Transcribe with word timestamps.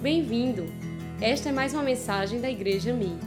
Bem-vindo! 0.00 0.64
Esta 1.20 1.48
é 1.48 1.52
mais 1.52 1.74
uma 1.74 1.82
mensagem 1.82 2.40
da 2.40 2.48
Igreja 2.48 2.94
Mi. 2.94 3.18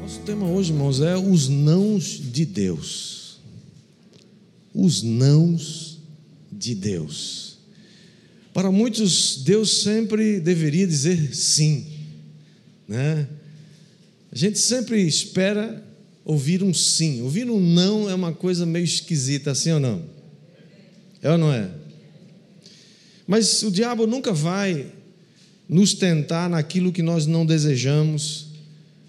Nosso 0.00 0.20
tema 0.20 0.46
hoje, 0.46 0.72
irmãos, 0.72 1.00
é 1.00 1.16
os 1.16 1.48
nãos 1.48 2.04
de 2.04 2.46
Deus. 2.46 3.40
Os 4.72 5.02
nãos 5.02 5.98
de 6.50 6.76
Deus. 6.76 7.58
Para 8.52 8.70
muitos, 8.70 9.42
Deus 9.42 9.82
sempre 9.82 10.38
deveria 10.38 10.86
dizer 10.86 11.34
sim, 11.34 11.86
né? 12.86 13.28
A 14.30 14.36
gente 14.36 14.60
sempre 14.60 15.04
espera 15.04 15.84
ouvir 16.24 16.62
um 16.62 16.72
sim. 16.72 17.20
Ouvir 17.22 17.50
um 17.50 17.58
não 17.58 18.08
é 18.08 18.14
uma 18.14 18.32
coisa 18.32 18.64
meio 18.64 18.84
esquisita, 18.84 19.50
assim 19.50 19.72
ou 19.72 19.80
não? 19.80 20.04
É 21.20 21.32
ou 21.32 21.38
não 21.38 21.52
é? 21.52 21.83
Mas 23.26 23.62
o 23.62 23.70
diabo 23.70 24.06
nunca 24.06 24.32
vai 24.32 24.92
nos 25.68 25.94
tentar 25.94 26.48
naquilo 26.50 26.92
que 26.92 27.02
nós 27.02 27.26
não 27.26 27.46
desejamos 27.46 28.46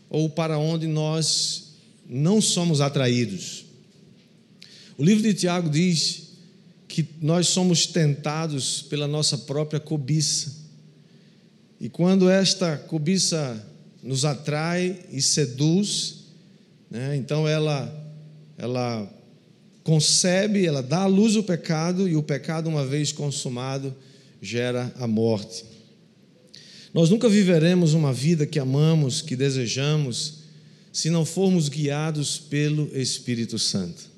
ou 0.09 0.29
para 0.29 0.57
onde 0.57 0.87
nós 0.87 1.73
não 2.09 2.39
somos 2.39 2.79
atraídos. 2.79 3.65
O 4.97 5.03
livro 5.03 5.23
de 5.23 5.33
Tiago 5.33 5.69
diz 5.69 6.29
que 6.87 7.05
nós 7.21 7.47
somos 7.49 7.85
tentados 7.85 8.81
pela 8.83 9.07
nossa 9.07 9.37
própria 9.37 9.79
cobiça. 9.79 10.53
E 11.81 11.89
quando 11.89 12.29
esta 12.29 12.77
cobiça 12.77 13.61
nos 14.01 14.23
atrai 14.23 15.01
e 15.11 15.21
seduz, 15.21 16.23
né, 16.89 17.17
então 17.17 17.45
ela, 17.45 17.93
ela 18.57 19.11
concebe, 19.83 20.65
ela 20.65 20.81
dá 20.81 21.01
à 21.01 21.05
luz 21.05 21.35
o 21.35 21.43
pecado, 21.43 22.07
e 22.07 22.15
o 22.15 22.23
pecado, 22.23 22.69
uma 22.69 22.85
vez 22.85 23.11
consumado, 23.11 23.93
gera 24.41 24.93
a 24.99 25.07
morte. 25.07 25.65
Nós 26.93 27.09
nunca 27.09 27.27
viveremos 27.27 27.93
uma 27.93 28.13
vida 28.13 28.45
que 28.45 28.57
amamos, 28.57 29.21
que 29.21 29.35
desejamos, 29.35 30.45
se 30.93 31.09
não 31.09 31.25
formos 31.25 31.67
guiados 31.67 32.37
pelo 32.37 32.89
Espírito 32.97 33.59
Santo. 33.59 34.09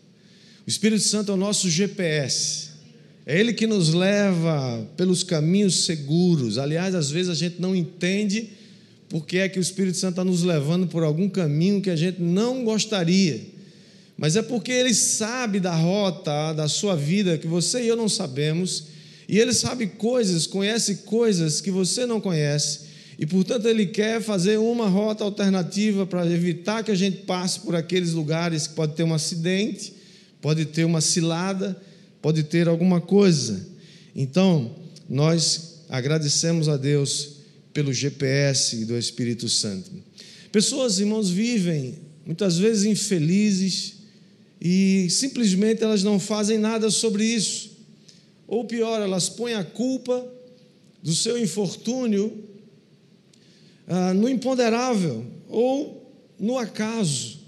O 0.66 0.70
Espírito 0.70 1.04
Santo 1.04 1.32
é 1.32 1.34
o 1.34 1.38
nosso 1.38 1.70
GPS. 1.70 2.68
É 3.26 3.40
Ele 3.40 3.52
que 3.52 3.66
nos 3.66 3.94
leva 3.94 4.88
pelos 4.95 5.23
caminhos 5.23 5.86
seguros. 5.86 6.58
Aliás, 6.58 6.94
às 6.94 7.10
vezes 7.10 7.30
a 7.32 7.36
gente 7.36 7.60
não 7.60 7.76
entende 7.76 8.50
porque 9.10 9.38
é 9.38 9.50
que 9.50 9.58
o 9.58 9.62
Espírito 9.62 9.98
Santo 9.98 10.12
está 10.12 10.23
nos 10.23 10.44
levando 10.44 10.88
por 10.88 11.04
algum 11.04 11.28
caminho 11.30 11.82
que 11.82 11.90
a 11.90 11.95
gente 11.95 12.22
não 12.22 12.64
gostaria. 12.64 13.42
Mas 14.18 14.36
é 14.36 14.42
porque 14.42 14.72
Ele 14.72 14.94
sabe 14.94 15.60
da 15.60 15.76
rota 15.76 16.54
da 16.54 16.68
sua 16.68 16.95
vida 16.95 17.38
que 17.38 17.48
você 17.48 17.84
e 17.84 17.88
eu 17.88 17.95
não 17.95 18.10
sabemos 18.10 18.86
e 19.28 19.38
ele 19.39 19.53
sabe 19.53 19.88
coisas, 19.88 20.47
conhece 20.47 20.97
coisas 20.97 21.59
que 21.59 21.70
você 21.70 22.06
não 22.06 22.22
conhece. 22.22 22.88
E, 23.20 23.25
portanto, 23.25 23.67
ele 23.67 23.88
quer 23.88 24.22
fazer 24.22 24.58
uma 24.58 24.88
rota 24.88 25.23
alternativa 25.23 26.06
para 26.06 26.25
evitar 26.25 26.83
que 26.83 26.92
a 26.92 26.95
gente 26.95 27.17
passe 27.25 27.59
por 27.59 27.75
aqueles 27.75 28.14
lugares 28.14 28.67
que 28.67 28.75
pode 28.75 28.94
ter 28.94 29.03
um 29.03 29.14
acidente, 29.14 29.94
pode 30.39 30.66
ter 30.66 30.86
uma 30.86 31.02
cilada, 31.02 31.75
pode 32.22 32.44
ter 32.44 32.67
alguma 32.67 33.02
coisa. 33.02 33.67
Então, 34.16 34.75
nós 35.09 35.81
agradecemos 35.89 36.70
a 36.70 36.78
Deus 36.78 37.38
pelo 37.73 37.92
GPS 37.92 38.86
do 38.86 38.98
Espírito 38.98 39.50
Santo. 39.50 39.92
Pessoas, 40.52 41.00
irmãos, 41.00 41.30
vivem 41.30 41.95
muitas 42.25 42.58
vezes 42.58 42.86
infelizes 42.86 43.94
e 44.59 45.08
simplesmente 45.09 45.83
elas 45.83 46.03
não 46.03 46.20
fazem 46.20 46.58
nada 46.58 46.89
sobre 46.89 47.23
isso. 47.23 47.77
Ou 48.48 48.64
pior, 48.66 49.02
elas 49.02 49.28
põem 49.28 49.53
a 49.53 49.64
culpa 49.64 50.26
do 51.03 51.14
seu 51.14 51.38
infortúnio 51.38 52.45
ah, 53.88 54.14
no 54.14 54.30
imponderável 54.30 55.26
ou 55.48 56.12
no 56.39 56.58
acaso. 56.58 57.39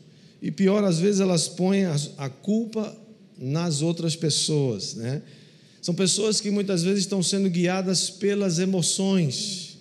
E 0.42 0.52
pior, 0.52 0.84
às 0.84 1.00
vezes 1.00 1.20
elas 1.20 1.48
põem 1.48 1.86
a, 1.86 2.30
culpa 2.30 2.96
nas 3.38 3.82
outras 3.82 4.16
pessoas. 4.16 4.96
Né? 4.96 5.22
São 5.82 5.94
pessoas 5.94 6.40
que 6.40 6.50
muitas 6.50 6.84
vezes 6.84 7.02
estão 7.02 7.22
sendo 7.22 7.50
guiadas 7.50 8.10
pelas 8.10 8.60
emoções. 8.60 9.78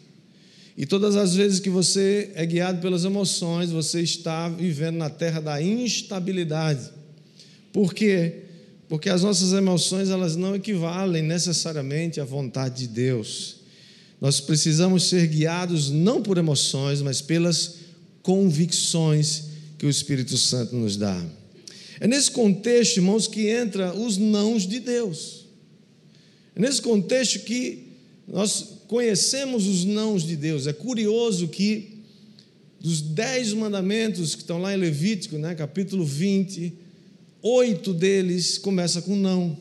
E 0.76 0.86
todas 0.86 1.16
as 1.16 1.34
vezes 1.34 1.58
que 1.60 1.70
você 1.70 2.30
é 2.34 2.46
guiado 2.46 2.80
pelas 2.80 3.04
emoções, 3.04 3.70
você 3.70 4.00
está 4.00 4.48
vivendo 4.48 4.96
na 4.96 5.10
terra 5.10 5.40
da 5.40 5.60
instabilidade. 5.60 6.90
Por 7.72 7.94
quê? 7.94 8.47
Porque 8.88 9.10
as 9.10 9.22
nossas 9.22 9.52
emoções 9.52 10.08
elas 10.08 10.34
não 10.34 10.54
equivalem 10.56 11.22
necessariamente 11.22 12.20
à 12.20 12.24
vontade 12.24 12.86
de 12.86 12.88
Deus. 12.88 13.56
Nós 14.20 14.40
precisamos 14.40 15.04
ser 15.04 15.26
guiados 15.26 15.90
não 15.90 16.22
por 16.22 16.38
emoções, 16.38 17.02
mas 17.02 17.20
pelas 17.20 17.76
convicções 18.22 19.44
que 19.76 19.86
o 19.86 19.90
Espírito 19.90 20.36
Santo 20.36 20.74
nos 20.74 20.96
dá. 20.96 21.24
É 22.00 22.06
nesse 22.06 22.30
contexto, 22.30 22.96
irmãos, 22.96 23.26
que 23.26 23.48
entra 23.48 23.94
os 23.94 24.16
nãos 24.16 24.66
de 24.66 24.80
Deus. 24.80 25.46
É 26.56 26.60
nesse 26.60 26.80
contexto 26.80 27.40
que 27.40 27.88
nós 28.26 28.78
conhecemos 28.88 29.66
os 29.66 29.84
nãos 29.84 30.26
de 30.26 30.34
Deus. 30.34 30.66
É 30.66 30.72
curioso 30.72 31.48
que 31.48 31.98
dos 32.80 33.00
dez 33.00 33.52
mandamentos 33.52 34.34
que 34.34 34.42
estão 34.42 34.58
lá 34.58 34.74
em 34.74 34.76
Levítico, 34.76 35.36
né, 35.36 35.54
capítulo 35.54 36.04
20, 36.04 36.72
oito 37.42 37.92
deles 37.92 38.58
começa 38.58 39.02
com 39.02 39.16
não. 39.16 39.56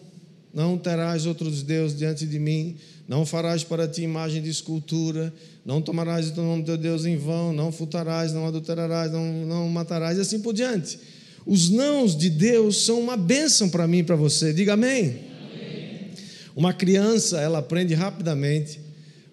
Não 0.54 0.78
terás 0.78 1.26
outros 1.26 1.62
deuses 1.62 1.98
diante 1.98 2.26
de 2.26 2.40
mim, 2.40 2.78
não 3.08 3.26
farás 3.26 3.64
para 3.64 3.88
ti 3.88 4.02
imagem 4.02 4.42
de 4.42 4.50
escultura, 4.50 5.34
não 5.66 5.82
tomarás 5.82 6.30
o 6.32 6.42
nome 6.42 6.64
do 6.64 6.66
teu 6.66 6.78
Deus 6.78 7.06
em 7.06 7.16
vão, 7.16 7.54
não 7.54 7.72
furtarás, 7.72 8.34
não 8.34 8.48
adulterarás, 8.48 9.12
não, 9.12 9.46
não 9.46 9.70
matarás, 9.70 10.18
e 10.18 10.22
assim 10.22 10.40
por 10.40 10.54
diante. 10.54 11.00
Os 11.46 11.70
nãos 11.70 12.18
de 12.18 12.30
Deus 12.30 12.84
são 12.84 13.00
uma 13.00 13.16
bênção 13.16 13.70
para 13.70 13.88
mim 13.88 14.00
e 14.00 14.04
para 14.04 14.16
você. 14.16 14.52
Diga 14.52 14.74
amém. 14.74 15.00
amém. 15.06 16.10
Uma 16.56 16.74
criança, 16.74 17.40
ela 17.40 17.60
aprende 17.60 17.94
rapidamente 17.94 18.80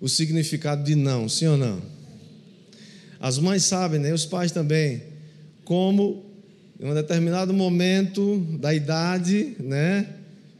o 0.00 0.08
significado 0.08 0.84
de 0.84 0.94
não, 0.94 1.28
sim 1.28 1.46
ou 1.46 1.56
não? 1.56 1.82
As 3.18 3.38
mães 3.38 3.64
sabem, 3.64 3.98
né? 3.98 4.12
Os 4.12 4.26
pais 4.26 4.52
também, 4.52 5.02
como 5.64 6.33
em 6.84 6.90
um 6.90 6.94
determinado 6.94 7.54
momento 7.54 8.36
da 8.60 8.74
idade, 8.74 9.56
né? 9.58 10.06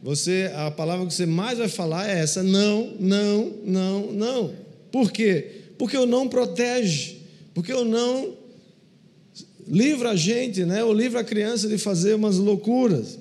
Você, 0.01 0.51
a 0.55 0.71
palavra 0.71 1.05
que 1.05 1.13
você 1.13 1.27
mais 1.27 1.59
vai 1.59 1.69
falar 1.69 2.09
é 2.09 2.19
essa: 2.19 2.41
não, 2.41 2.95
não, 2.99 3.53
não, 3.63 4.11
não. 4.11 4.53
Por 4.91 5.11
quê? 5.11 5.51
Porque 5.77 5.95
o 5.95 6.07
não 6.07 6.27
protege, 6.27 7.17
porque 7.53 7.71
o 7.71 7.85
não 7.85 8.33
livra 9.67 10.11
a 10.11 10.15
gente, 10.15 10.65
né? 10.65 10.83
Ou 10.83 10.95
livra 10.95 11.19
a 11.19 11.23
criança 11.23 11.67
de 11.67 11.77
fazer 11.77 12.15
umas 12.15 12.37
loucuras. 12.37 13.19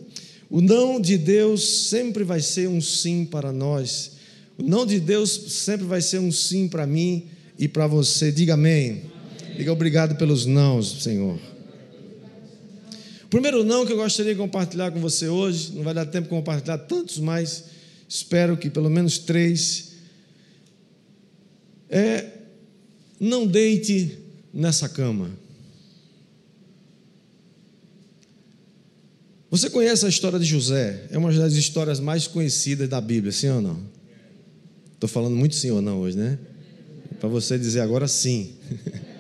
O 0.49 0.63
não 0.63 0.99
de 0.99 1.19
Deus 1.19 1.89
sempre 1.89 2.25
vai 2.25 2.41
ser 2.41 2.69
um 2.69 2.81
sim 2.81 3.27
para 3.27 3.53
nós. 3.53 4.13
O 4.57 4.63
não 4.63 4.87
de 4.87 4.99
Deus 4.99 5.31
sempre 5.31 5.87
vai 5.87 6.01
ser 6.01 6.21
um 6.21 6.33
sim 6.33 6.69
para 6.69 6.87
mim 6.87 7.27
e 7.59 7.69
para 7.69 7.87
você. 7.87 8.33
Diga 8.33 8.55
amém. 8.55 9.03
amém. 9.43 9.57
Diga 9.59 9.73
obrigado 9.73 10.17
pelos 10.17 10.47
nãos, 10.47 11.03
Senhor 11.03 11.54
primeiro 13.35 13.65
não 13.65 13.85
que 13.85 13.93
eu 13.93 13.97
gostaria 13.97 14.33
de 14.33 14.39
compartilhar 14.39 14.93
com 14.93 15.01
você 15.01 15.27
hoje, 15.27 15.73
não 15.75 15.83
vai 15.83 15.93
dar 15.93 16.07
tempo 16.07 16.29
de 16.29 16.31
compartilhar 16.31 16.79
tantos, 16.79 17.19
mas 17.19 17.65
espero 18.09 18.57
que 18.57 18.71
pelo 18.71 18.89
menos 18.89 19.19
três. 19.19 19.95
É 21.91 22.31
não 23.19 23.45
deite 23.45 24.19
nessa 24.53 24.89
cama. 24.89 25.31
Você 29.51 29.69
conhece 29.69 30.07
a 30.07 30.09
história 30.09 30.39
de 30.39 30.45
José? 30.45 31.09
É 31.11 31.19
uma 31.19 31.33
das 31.33 31.55
histórias 31.55 31.99
mais 31.99 32.29
conhecidas 32.29 32.89
da 32.89 33.01
Bíblia, 33.01 33.33
sim 33.33 33.49
ou 33.49 33.61
não? 33.61 33.81
Estou 34.93 35.09
falando 35.09 35.35
muito 35.35 35.57
sim 35.57 35.73
ou 35.73 35.83
não 35.83 35.99
hoje, 36.01 36.17
né? 36.17 36.39
Para 37.19 37.29
você 37.29 37.59
dizer 37.59 37.81
agora 37.81 38.07
sim. 38.07 38.55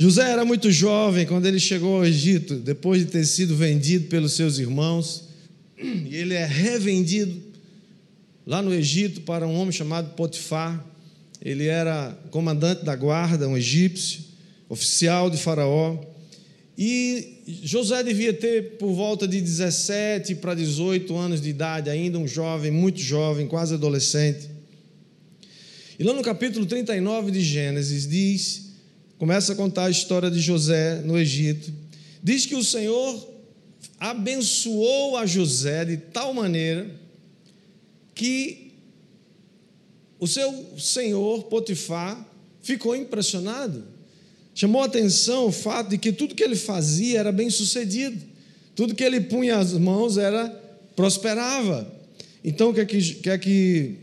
José 0.00 0.30
era 0.30 0.44
muito 0.44 0.70
jovem 0.70 1.26
quando 1.26 1.46
ele 1.46 1.58
chegou 1.58 1.96
ao 1.96 2.06
Egito, 2.06 2.54
depois 2.54 3.04
de 3.04 3.10
ter 3.10 3.26
sido 3.26 3.56
vendido 3.56 4.06
pelos 4.06 4.34
seus 4.34 4.60
irmãos, 4.60 5.24
e 5.76 6.14
ele 6.14 6.34
é 6.34 6.46
revendido 6.46 7.34
lá 8.46 8.62
no 8.62 8.72
Egito 8.72 9.22
para 9.22 9.44
um 9.44 9.56
homem 9.56 9.72
chamado 9.72 10.14
Potifar. 10.14 10.86
Ele 11.42 11.66
era 11.66 12.16
comandante 12.30 12.84
da 12.84 12.94
guarda, 12.94 13.48
um 13.48 13.56
egípcio, 13.56 14.20
oficial 14.68 15.28
de 15.28 15.36
Faraó. 15.36 15.98
E 16.78 17.42
José 17.64 18.00
devia 18.04 18.32
ter 18.32 18.76
por 18.76 18.92
volta 18.92 19.26
de 19.26 19.40
17 19.40 20.36
para 20.36 20.54
18 20.54 21.12
anos 21.16 21.40
de 21.40 21.48
idade, 21.48 21.90
ainda 21.90 22.20
um 22.20 22.28
jovem, 22.28 22.70
muito 22.70 23.00
jovem, 23.00 23.48
quase 23.48 23.74
adolescente. 23.74 24.48
E 25.98 26.04
lá 26.04 26.12
no 26.12 26.22
capítulo 26.22 26.66
39 26.66 27.32
de 27.32 27.40
Gênesis 27.40 28.06
diz 28.06 28.67
começa 29.18 29.52
a 29.52 29.56
contar 29.56 29.84
a 29.84 29.90
história 29.90 30.30
de 30.30 30.40
José 30.40 31.02
no 31.04 31.18
Egito. 31.18 31.72
Diz 32.22 32.46
que 32.46 32.54
o 32.54 32.64
Senhor 32.64 33.28
abençoou 33.98 35.16
a 35.16 35.26
José 35.26 35.84
de 35.84 35.96
tal 35.96 36.32
maneira 36.32 36.88
que 38.14 38.72
o 40.20 40.26
seu 40.26 40.74
senhor 40.76 41.44
Potifar 41.44 42.26
ficou 42.60 42.96
impressionado. 42.96 43.84
Chamou 44.54 44.82
atenção 44.82 45.46
o 45.46 45.52
fato 45.52 45.90
de 45.90 45.98
que 45.98 46.12
tudo 46.12 46.34
que 46.34 46.42
ele 46.42 46.56
fazia 46.56 47.20
era 47.20 47.30
bem 47.30 47.48
sucedido. 47.48 48.20
Tudo 48.74 48.94
que 48.94 49.04
ele 49.04 49.20
punha 49.20 49.58
as 49.58 49.72
mãos 49.72 50.18
era 50.18 50.48
prosperava. 50.96 51.90
Então 52.42 52.70
o 52.70 52.74
que 52.74 52.80
é 52.80 52.84
que, 52.84 53.14
que, 53.14 53.30
é 53.30 53.38
que 53.38 53.94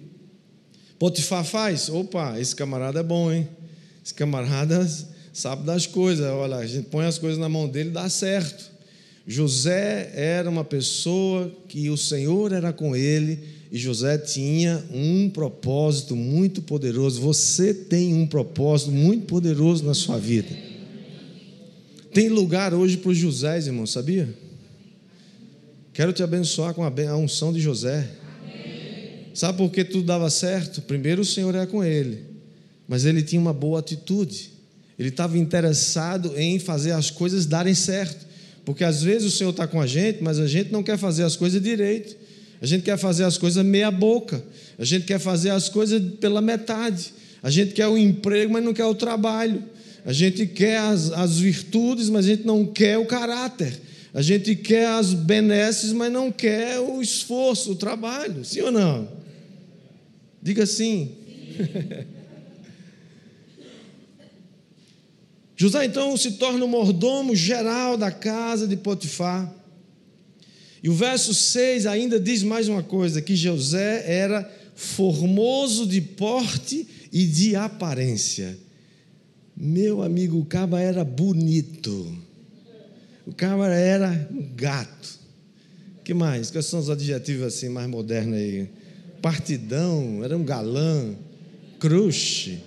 Potifar 0.97 1.44
faz? 1.44 1.89
Opa, 1.89 2.39
esse 2.39 2.56
camarada 2.56 3.01
é 3.01 3.03
bom, 3.03 3.31
hein? 3.31 3.47
Esse 4.06 4.13
camarada 4.13 4.88
sabe 5.34 5.66
das 5.66 5.88
coisas. 5.88 6.28
Olha, 6.28 6.57
a 6.57 6.68
gente 6.68 6.90
põe 6.90 7.06
as 7.06 7.18
coisas 7.18 7.40
na 7.40 7.50
mão 7.50 7.68
dele, 7.68 7.90
dá 7.90 8.07
certo. 8.07 8.72
José 9.25 10.12
era 10.13 10.48
uma 10.48 10.63
pessoa 10.63 11.52
que 11.68 11.90
o 11.90 11.98
Senhor 11.98 12.52
era 12.52 12.72
com 12.72 12.96
ele 12.96 13.40
e 13.72 13.80
José 13.80 14.19
tinha 14.19 14.86
um 14.94 15.28
propósito 15.28 16.16
muito 16.16 16.62
poderoso. 16.62 17.19
Você 17.22 17.74
tem 17.74 18.13
um 18.13 18.28
propósito 18.28 18.92
muito 18.92 19.25
poderoso 19.25 19.84
na 19.84 19.96
sua 19.96 20.19
vida. 20.19 20.56
Tem 22.13 22.30
lugar 22.30 22.72
hoje 22.75 22.98
para 22.98 23.10
os 23.10 23.18
José, 23.18 23.57
irmão, 23.57 23.88
sabia? 23.88 24.30
Quero 25.92 26.13
te 26.13 26.22
abençoar 26.22 26.75
com 26.75 26.84
a 26.84 27.18
unção 27.18 27.52
de 27.52 27.60
José. 27.60 28.07
Sabe 29.34 29.57
por 29.57 29.72
que 29.72 29.84
tudo 29.84 30.06
dava 30.06 30.30
certo? 30.30 30.84
Primeiro, 30.84 31.24
o 31.24 31.25
Senhor 31.25 31.54
era 31.56 31.66
com 31.66 31.84
ele, 31.84 32.34
mas 32.87 33.05
ele 33.05 33.21
tinha 33.21 33.41
uma 33.41 33.53
boa 33.53 33.79
atitude. 33.79 34.51
Ele 34.97 35.09
estava 35.09 35.37
interessado 35.37 36.33
em 36.37 36.57
fazer 36.59 36.91
as 36.91 37.09
coisas 37.09 37.45
darem 37.45 37.73
certo. 37.73 38.25
Porque 38.63 38.83
às 38.83 39.03
vezes 39.03 39.33
o 39.33 39.37
Senhor 39.37 39.51
está 39.51 39.67
com 39.67 39.79
a 39.79 39.85
gente, 39.85 40.23
mas 40.23 40.39
a 40.39 40.47
gente 40.47 40.71
não 40.71 40.81
quer 40.81 40.97
fazer 40.97 41.23
as 41.23 41.35
coisas 41.35 41.61
direito. 41.61 42.15
A 42.61 42.65
gente 42.65 42.83
quer 42.83 42.97
fazer 42.97 43.23
as 43.23 43.37
coisas 43.37 43.63
meia 43.63 43.91
boca. 43.91 44.43
A 44.79 44.85
gente 44.85 45.05
quer 45.05 45.19
fazer 45.19 45.49
as 45.49 45.69
coisas 45.69 46.01
pela 46.19 46.41
metade. 46.41 47.13
A 47.43 47.49
gente 47.49 47.73
quer 47.73 47.87
o 47.87 47.97
emprego, 47.97 48.53
mas 48.53 48.63
não 48.63 48.73
quer 48.73 48.85
o 48.85 48.95
trabalho. 48.95 49.63
A 50.05 50.13
gente 50.13 50.45
quer 50.47 50.77
as, 50.77 51.11
as 51.11 51.37
virtudes, 51.37 52.09
mas 52.09 52.25
a 52.25 52.29
gente 52.29 52.45
não 52.45 52.65
quer 52.65 52.97
o 52.97 53.05
caráter. 53.05 53.79
A 54.13 54.21
gente 54.21 54.55
quer 54.55 54.87
as 54.87 55.13
benesses, 55.13 55.91
mas 55.91 56.11
não 56.11 56.31
quer 56.31 56.79
o 56.79 57.01
esforço, 57.01 57.73
o 57.73 57.75
trabalho. 57.75 58.45
Sim 58.45 58.61
ou 58.61 58.71
não? 58.71 59.09
Diga 60.41 60.65
sim. 60.65 61.11
José 65.57 65.86
então 65.86 66.16
se 66.18 66.31
torna 66.31 66.66
o 66.66 66.68
mordomo 66.68 67.36
geral 67.36 67.98
da 67.98 68.12
casa 68.12 68.68
de 68.68 68.75
Potifar. 68.75 69.54
E 70.84 70.90
o 70.90 70.94
verso 70.94 71.34
6 71.34 71.86
ainda 71.86 72.19
diz 72.19 72.44
mais 72.44 72.68
uma 72.68 72.84
coisa: 72.84 73.22
que 73.22 73.36
José 73.36 74.04
era 74.06 74.48
formoso 74.75 75.88
de 75.88 76.02
porte 76.02 76.88
e 77.12 77.25
de 77.25 77.56
aparência. 77.56 78.57
Meu 79.56 80.04
amigo, 80.04 80.38
o 80.38 80.46
caba 80.46 80.81
era 80.81 81.04
bonito. 81.06 82.13
O 83.25 83.34
caba 83.34 83.69
era 83.69 84.30
um 84.30 84.46
gato. 84.54 85.19
que 86.04 86.13
mais? 86.13 86.52
Quais 86.52 86.66
são 86.66 86.80
os 86.80 86.90
adjetivos 86.90 87.48
assim 87.48 87.69
mais 87.69 87.90
modernos 87.90 88.38
aí? 88.38 88.69
Partidão, 89.22 90.24
era 90.24 90.38
um 90.38 90.44
galã, 90.44 91.16
crush. 91.80 92.60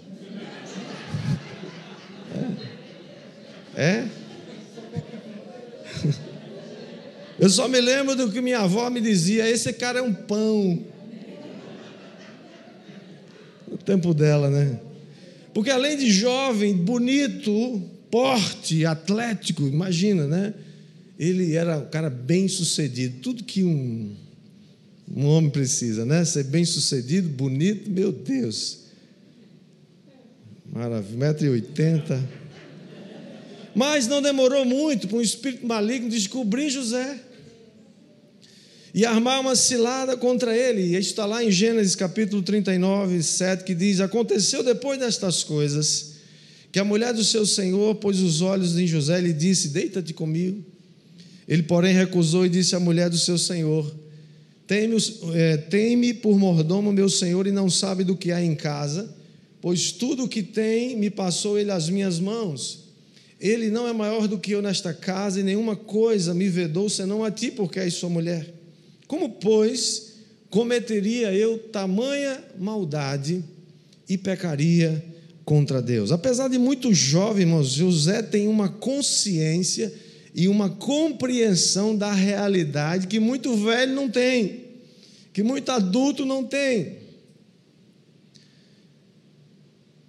É? 2.31 2.67
É? 3.78 4.08
Eu 7.38 7.48
só 7.48 7.69
me 7.69 7.80
lembro 7.80 8.16
do 8.16 8.32
que 8.32 8.40
minha 8.40 8.58
avó 8.58 8.90
me 8.90 9.00
dizia: 9.00 9.48
esse 9.48 9.72
cara 9.72 10.00
é 10.00 10.02
um 10.02 10.12
pão. 10.12 10.84
No 13.70 13.78
tempo 13.78 14.12
dela, 14.12 14.50
né? 14.50 14.80
Porque 15.54 15.70
além 15.70 15.96
de 15.96 16.10
jovem, 16.10 16.75
bonito, 16.75 17.80
porte, 18.10 18.84
atlético, 18.84 19.62
imagina, 19.62 20.26
né? 20.26 20.54
Ele 21.16 21.54
era 21.54 21.78
um 21.78 21.86
cara 21.86 22.10
bem 22.10 22.48
sucedido, 22.48 23.20
tudo 23.20 23.44
que 23.44 23.62
um, 23.62 24.14
um 25.14 25.26
homem 25.26 25.50
precisa, 25.50 26.04
né? 26.04 26.25
Ser 26.25 26.44
bem 26.44 26.64
sucedido, 26.64 27.28
bonito, 27.28 27.90
meu 27.90 28.10
Deus. 28.10 28.86
Maravilha, 30.72 31.34
1,80m. 31.34 32.38
Mas 33.74 34.06
não 34.06 34.22
demorou 34.22 34.64
muito 34.64 35.08
para 35.08 35.18
um 35.18 35.22
espírito 35.22 35.66
maligno 35.66 36.08
descobrir 36.08 36.70
José 36.70 37.20
e 38.94 39.04
armar 39.04 39.40
uma 39.40 39.54
cilada 39.54 40.16
contra 40.16 40.56
ele. 40.56 40.82
E 40.82 40.96
está 40.96 41.26
lá 41.26 41.44
em 41.44 41.50
Gênesis 41.50 41.94
capítulo 41.94 42.42
39, 42.42 43.22
7, 43.22 43.64
que 43.64 43.74
diz: 43.74 44.00
Aconteceu 44.00 44.62
depois 44.62 44.98
destas 44.98 45.44
coisas 45.44 46.14
que 46.70 46.78
a 46.78 46.84
mulher 46.84 47.14
do 47.14 47.24
seu 47.24 47.46
senhor 47.46 47.94
pôs 47.96 48.20
os 48.20 48.40
olhos 48.40 48.76
em 48.76 48.86
José 48.86 49.18
e 49.18 49.22
lhe 49.22 49.32
disse: 49.32 49.68
Deita-te 49.68 50.12
comigo. 50.12 50.64
Ele, 51.46 51.62
porém, 51.62 51.94
recusou 51.94 52.44
e 52.44 52.48
disse 52.48 52.76
à 52.76 52.80
mulher 52.80 53.08
do 53.08 53.18
seu 53.18 53.38
senhor: 53.38 53.94
Teme, 54.66 54.96
é, 55.34 55.56
teme 55.56 56.12
por 56.12 56.38
mordomo 56.38 56.92
meu 56.92 57.08
senhor 57.08 57.46
e 57.46 57.52
não 57.52 57.70
sabe 57.70 58.04
do 58.04 58.16
que 58.16 58.32
há 58.32 58.42
em 58.42 58.54
casa, 58.54 59.14
pois 59.62 59.92
tudo 59.92 60.24
o 60.24 60.28
que 60.28 60.42
tem 60.42 60.96
me 60.96 61.08
passou 61.08 61.58
ele 61.58 61.70
às 61.70 61.88
minhas 61.88 62.18
mãos. 62.18 62.88
Ele 63.40 63.70
não 63.70 63.87
é 63.87 63.93
maior 63.93 64.26
do 64.26 64.38
que 64.38 64.52
eu 64.52 64.61
nesta 64.61 64.93
casa, 64.93 65.40
e 65.40 65.44
nenhuma 65.44 65.76
coisa 65.76 66.35
me 66.35 66.49
vedou 66.49 66.88
senão 66.88 67.23
a 67.23 67.31
ti, 67.31 67.50
porque 67.50 67.79
és 67.79 67.94
sua 67.94 68.08
mulher. 68.08 68.52
Como, 69.06 69.31
pois, 69.31 70.14
cometeria 70.50 71.32
eu 71.32 71.58
tamanha 71.58 72.43
maldade 72.58 73.44
e 74.08 74.19
pecaria 74.19 75.05
contra 75.44 75.81
Deus? 75.81 76.11
Apesar 76.11 76.49
de 76.49 76.58
muito 76.58 76.93
jovem, 76.93 77.43
irmãos, 77.43 77.70
José 77.70 78.23
tem 78.23 78.49
uma 78.49 78.69
consciência 78.69 79.93
e 80.35 80.49
uma 80.49 80.69
compreensão 80.69 81.96
da 81.96 82.12
realidade 82.12 83.06
que 83.06 83.19
muito 83.19 83.56
velho 83.56 83.94
não 83.94 84.11
tem, 84.11 84.64
que 85.32 85.43
muito 85.43 85.70
adulto 85.70 86.26
não 86.26 86.44
tem. 86.44 86.99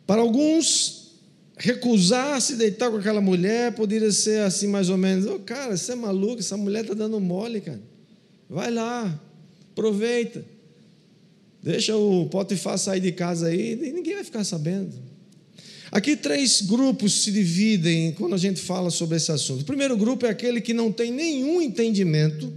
Para 0.05 0.21
alguns, 0.21 0.98
recusar 1.59 2.39
se 2.41 2.55
deitar 2.55 2.89
com 2.89 2.97
aquela 2.97 3.19
mulher 3.19 3.73
poderia 3.73 4.11
ser 4.11 4.41
assim, 4.41 4.67
mais 4.67 4.89
ou 4.89 4.97
menos: 4.97 5.25
oh, 5.25 5.39
cara, 5.39 5.75
você 5.75 5.91
é 5.91 5.95
maluco, 5.95 6.39
essa 6.39 6.57
mulher 6.57 6.81
está 6.81 6.93
dando 6.93 7.19
mole, 7.19 7.61
cara. 7.61 7.81
Vai 8.49 8.71
lá, 8.71 9.21
aproveita. 9.71 10.43
Deixa 11.61 11.95
o 11.95 12.27
Potifar 12.27 12.77
sair 12.77 13.01
de 13.01 13.11
casa 13.11 13.47
aí 13.47 13.73
e 13.73 13.91
ninguém 13.91 14.15
vai 14.15 14.23
ficar 14.23 14.45
sabendo. 14.45 14.93
Aqui 15.91 16.15
três 16.15 16.61
grupos 16.61 17.23
se 17.23 17.31
dividem 17.31 18.13
quando 18.13 18.35
a 18.35 18.37
gente 18.37 18.61
fala 18.61 18.89
sobre 18.89 19.17
esse 19.17 19.31
assunto. 19.31 19.61
O 19.61 19.65
primeiro 19.65 19.97
grupo 19.97 20.25
é 20.25 20.29
aquele 20.29 20.61
que 20.61 20.73
não 20.73 20.91
tem 20.91 21.11
nenhum 21.11 21.61
entendimento 21.61 22.53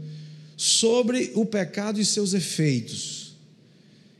sobre 0.56 1.32
o 1.34 1.44
pecado 1.44 2.00
e 2.00 2.04
seus 2.04 2.34
efeitos. 2.34 3.34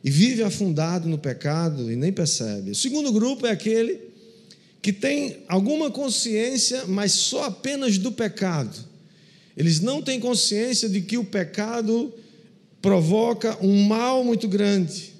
E 0.02 0.10
vive 0.10 0.42
afundado 0.42 1.08
no 1.08 1.18
pecado 1.18 1.92
e 1.92 1.94
nem 1.94 2.10
percebe. 2.10 2.72
O 2.72 2.74
segundo 2.74 3.12
grupo 3.12 3.46
é 3.46 3.50
aquele 3.50 4.11
que 4.82 4.92
tem 4.92 5.44
alguma 5.48 5.90
consciência, 5.90 6.84
mas 6.86 7.12
só 7.12 7.44
apenas 7.44 7.96
do 7.96 8.12
pecado 8.12 8.92
eles 9.56 9.80
não 9.80 10.00
têm 10.00 10.18
consciência 10.18 10.88
de 10.88 11.00
que 11.00 11.18
o 11.18 11.24
pecado 11.24 12.12
provoca 12.80 13.56
um 13.64 13.84
mal 13.84 14.24
muito 14.24 14.48
grande. 14.48 15.12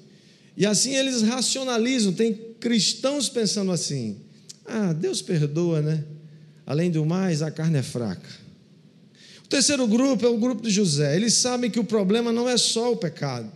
E 0.57 0.65
assim 0.65 0.95
eles 0.95 1.21
racionalizam. 1.21 2.13
Tem 2.13 2.33
cristãos 2.59 3.29
pensando 3.29 3.71
assim: 3.71 4.17
ah, 4.65 4.93
Deus 4.93 5.21
perdoa, 5.21 5.81
né? 5.81 6.03
Além 6.65 6.89
do 6.89 7.05
mais, 7.05 7.41
a 7.41 7.51
carne 7.51 7.77
é 7.77 7.83
fraca. 7.83 8.29
O 9.45 9.47
terceiro 9.47 9.85
grupo 9.87 10.25
é 10.25 10.29
o 10.29 10.37
grupo 10.37 10.63
de 10.63 10.71
José. 10.71 11.15
Eles 11.15 11.35
sabem 11.35 11.69
que 11.69 11.79
o 11.79 11.83
problema 11.83 12.31
não 12.31 12.49
é 12.49 12.57
só 12.57 12.91
o 12.91 12.97
pecado, 12.97 13.51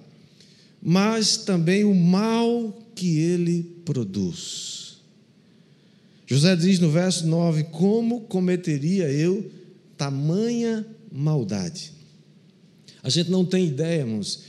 mas 0.81 1.37
também 1.37 1.83
o 1.83 1.95
mal 1.95 2.77
que 2.93 3.19
ele 3.19 3.63
produz. 3.83 4.76
José 6.27 6.55
diz 6.57 6.79
no 6.79 6.91
verso 6.91 7.25
9: 7.25 7.63
Como 7.71 8.21
cometeria 8.21 9.09
eu 9.09 9.49
tamanha 9.97 10.85
maldade. 11.11 11.93
A 13.01 13.09
gente 13.09 13.31
não 13.31 13.45
tem 13.45 13.65
ideia, 13.65 14.01
irmãos. 14.01 14.43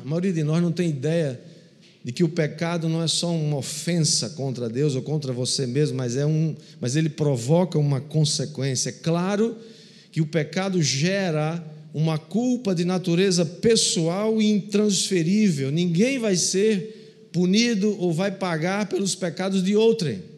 A 0.00 0.04
maioria 0.04 0.32
de 0.32 0.44
nós 0.44 0.62
não 0.62 0.70
tem 0.70 0.88
ideia 0.88 1.40
de 2.04 2.12
que 2.12 2.22
o 2.22 2.28
pecado 2.28 2.88
não 2.88 3.02
é 3.02 3.08
só 3.08 3.34
uma 3.34 3.56
ofensa 3.56 4.30
contra 4.30 4.68
Deus 4.68 4.94
ou 4.94 5.02
contra 5.02 5.32
você 5.32 5.66
mesmo, 5.66 5.96
mas 5.96 6.16
é 6.16 6.24
um, 6.24 6.54
mas 6.80 6.94
ele 6.94 7.08
provoca 7.08 7.76
uma 7.76 8.00
consequência. 8.00 8.90
É 8.90 8.92
claro 8.92 9.56
que 10.12 10.20
o 10.20 10.26
pecado 10.26 10.80
gera 10.80 11.62
uma 11.92 12.16
culpa 12.16 12.74
de 12.74 12.84
natureza 12.84 13.44
pessoal 13.44 14.40
e 14.40 14.48
intransferível. 14.48 15.72
Ninguém 15.72 16.20
vai 16.20 16.36
ser 16.36 17.28
punido 17.32 17.96
ou 17.98 18.12
vai 18.12 18.30
pagar 18.30 18.88
pelos 18.88 19.16
pecados 19.16 19.62
de 19.64 19.74
outrem. 19.74 20.35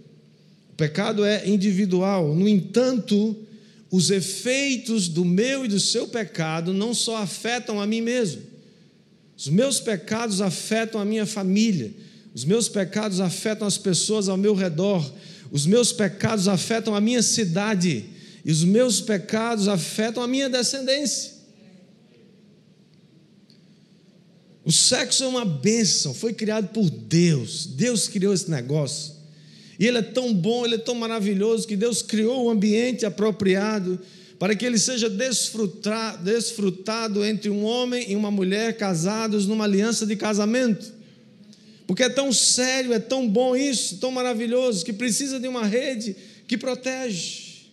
Pecado 0.78 1.24
é 1.24 1.44
individual. 1.44 2.36
No 2.36 2.48
entanto, 2.48 3.36
os 3.90 4.10
efeitos 4.10 5.08
do 5.08 5.24
meu 5.24 5.64
e 5.64 5.68
do 5.68 5.80
seu 5.80 6.06
pecado 6.06 6.72
não 6.72 6.94
só 6.94 7.16
afetam 7.16 7.80
a 7.80 7.86
mim 7.86 8.00
mesmo, 8.00 8.42
Os 9.36 9.48
meus 9.48 9.78
pecados 9.80 10.40
afetam 10.40 11.00
a 11.00 11.04
minha 11.04 11.26
família. 11.26 11.92
Os 12.34 12.44
meus 12.44 12.68
pecados 12.68 13.20
afetam 13.20 13.66
as 13.66 13.76
pessoas 13.76 14.28
ao 14.28 14.36
meu 14.36 14.54
redor. 14.54 15.12
Os 15.50 15.66
meus 15.66 15.92
pecados 15.92 16.46
afetam 16.48 16.94
a 16.94 17.00
minha 17.00 17.22
cidade. 17.22 18.04
E 18.44 18.50
os 18.50 18.62
meus 18.64 19.00
pecados 19.00 19.68
afetam 19.68 20.22
a 20.22 20.28
minha 20.28 20.48
descendência. 20.48 21.32
O 24.64 24.72
sexo 24.72 25.24
é 25.24 25.26
uma 25.26 25.44
bênção, 25.44 26.12
foi 26.12 26.32
criado 26.32 26.68
por 26.68 26.88
Deus. 26.90 27.66
Deus 27.66 28.06
criou 28.06 28.34
esse 28.34 28.50
negócio. 28.50 29.17
E 29.78 29.86
ele 29.86 29.98
é 29.98 30.02
tão 30.02 30.34
bom, 30.34 30.64
ele 30.64 30.74
é 30.74 30.78
tão 30.78 30.94
maravilhoso 30.94 31.66
que 31.66 31.76
Deus 31.76 32.02
criou 32.02 32.44
o 32.44 32.46
um 32.46 32.50
ambiente 32.50 33.06
apropriado 33.06 33.98
para 34.38 34.54
que 34.54 34.64
ele 34.64 34.78
seja 34.78 35.08
desfrutado 35.08 37.24
entre 37.24 37.50
um 37.50 37.64
homem 37.64 38.10
e 38.10 38.16
uma 38.16 38.30
mulher 38.30 38.76
casados 38.76 39.46
numa 39.46 39.64
aliança 39.64 40.06
de 40.06 40.16
casamento. 40.16 40.92
Porque 41.86 42.04
é 42.04 42.08
tão 42.08 42.32
sério, 42.32 42.92
é 42.92 42.98
tão 42.98 43.28
bom 43.28 43.56
isso, 43.56 43.98
tão 43.98 44.10
maravilhoso, 44.10 44.84
que 44.84 44.92
precisa 44.92 45.40
de 45.40 45.48
uma 45.48 45.64
rede 45.64 46.14
que 46.46 46.56
protege. 46.56 47.68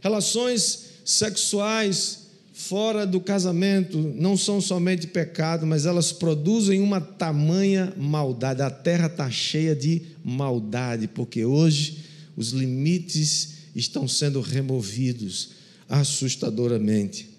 Relações 0.00 0.86
sexuais 1.04 2.21
fora 2.52 3.06
do 3.06 3.20
casamento 3.20 3.98
não 3.98 4.36
são 4.36 4.60
somente 4.60 5.06
pecado, 5.06 5.66
mas 5.66 5.86
elas 5.86 6.12
produzem 6.12 6.80
uma 6.80 7.00
tamanha 7.00 7.92
maldade. 7.96 8.62
A 8.62 8.70
terra 8.70 9.06
está 9.06 9.30
cheia 9.30 9.74
de 9.74 10.02
maldade, 10.22 11.08
porque 11.08 11.44
hoje 11.44 11.98
os 12.36 12.50
limites 12.50 13.54
estão 13.74 14.06
sendo 14.06 14.40
removidos 14.40 15.50
assustadoramente. 15.88 17.30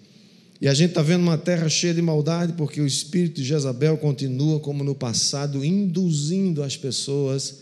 E 0.60 0.68
a 0.68 0.74
gente 0.74 0.90
está 0.90 1.02
vendo 1.02 1.22
uma 1.22 1.38
terra 1.38 1.68
cheia 1.68 1.94
de 1.94 2.02
maldade, 2.02 2.54
porque 2.54 2.80
o 2.80 2.86
espírito 2.86 3.40
de 3.40 3.46
Jezabel 3.46 3.96
continua, 3.98 4.58
como 4.60 4.82
no 4.82 4.94
passado, 4.94 5.64
induzindo 5.64 6.62
as 6.62 6.76
pessoas 6.76 7.58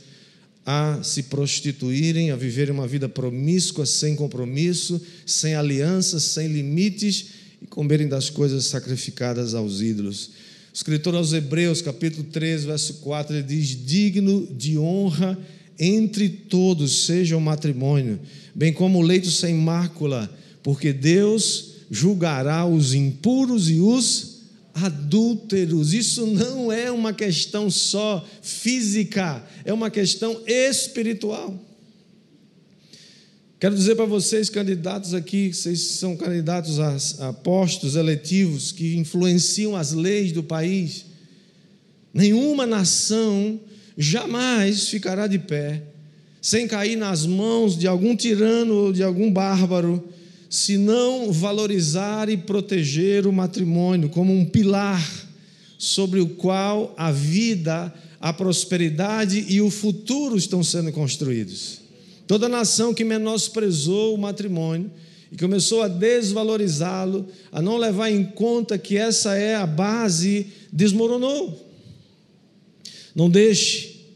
a 0.64 1.00
se 1.02 1.24
prostituírem, 1.24 2.30
a 2.30 2.36
viverem 2.36 2.72
uma 2.72 2.86
vida 2.86 3.08
promíscua, 3.08 3.84
sem 3.84 4.14
compromisso, 4.14 5.00
sem 5.26 5.54
alianças, 5.54 6.22
sem 6.22 6.46
limites 6.46 7.41
e 7.62 7.66
comerem 7.66 8.08
das 8.08 8.28
coisas 8.28 8.64
sacrificadas 8.64 9.54
aos 9.54 9.80
ídolos. 9.80 10.26
O 10.72 10.74
escritor 10.74 11.14
aos 11.14 11.32
Hebreus, 11.32 11.80
capítulo 11.80 12.24
13, 12.24 12.66
verso 12.66 12.94
4, 12.94 13.36
ele 13.36 13.42
diz: 13.44 13.68
Digno 13.86 14.46
de 14.46 14.76
honra 14.78 15.38
entre 15.78 16.28
todos 16.28 17.04
seja 17.06 17.36
o 17.36 17.40
matrimônio, 17.40 18.18
bem 18.54 18.72
como 18.72 18.98
o 18.98 19.02
leito 19.02 19.30
sem 19.30 19.54
mácula, 19.54 20.30
porque 20.62 20.92
Deus 20.92 21.72
julgará 21.90 22.66
os 22.66 22.94
impuros 22.94 23.70
e 23.70 23.80
os 23.80 24.40
adúlteros. 24.74 25.92
Isso 25.92 26.26
não 26.26 26.72
é 26.72 26.90
uma 26.90 27.12
questão 27.12 27.70
só 27.70 28.26
física, 28.42 29.44
é 29.64 29.72
uma 29.72 29.90
questão 29.90 30.40
espiritual. 30.46 31.60
Quero 33.62 33.76
dizer 33.76 33.94
para 33.94 34.06
vocês, 34.06 34.50
candidatos 34.50 35.14
aqui, 35.14 35.54
vocês 35.54 35.80
são 35.82 36.16
candidatos 36.16 36.80
a, 36.80 37.28
a 37.28 37.32
postos 37.32 37.94
eletivos 37.94 38.72
que 38.72 38.96
influenciam 38.96 39.76
as 39.76 39.92
leis 39.92 40.32
do 40.32 40.42
país. 40.42 41.04
Nenhuma 42.12 42.66
nação 42.66 43.60
jamais 43.96 44.88
ficará 44.88 45.28
de 45.28 45.38
pé 45.38 45.80
sem 46.40 46.66
cair 46.66 46.96
nas 46.96 47.24
mãos 47.24 47.78
de 47.78 47.86
algum 47.86 48.16
tirano 48.16 48.74
ou 48.74 48.92
de 48.92 49.04
algum 49.04 49.32
bárbaro 49.32 50.08
se 50.50 50.76
não 50.76 51.30
valorizar 51.30 52.28
e 52.28 52.36
proteger 52.36 53.28
o 53.28 53.32
matrimônio 53.32 54.08
como 54.08 54.36
um 54.36 54.44
pilar 54.44 55.08
sobre 55.78 56.18
o 56.18 56.26
qual 56.26 56.92
a 56.96 57.12
vida, 57.12 57.94
a 58.20 58.32
prosperidade 58.32 59.46
e 59.48 59.60
o 59.60 59.70
futuro 59.70 60.36
estão 60.36 60.64
sendo 60.64 60.90
construídos. 60.90 61.81
Toda 62.26 62.48
nação 62.48 62.94
que 62.94 63.04
menosprezou 63.04 64.14
o 64.14 64.18
matrimônio 64.18 64.90
e 65.30 65.36
começou 65.36 65.82
a 65.82 65.88
desvalorizá-lo, 65.88 67.26
a 67.50 67.60
não 67.62 67.76
levar 67.76 68.10
em 68.10 68.24
conta 68.24 68.78
que 68.78 68.96
essa 68.96 69.34
é 69.34 69.54
a 69.54 69.66
base, 69.66 70.46
desmoronou. 70.72 71.68
Não 73.14 73.28
deixe 73.28 74.06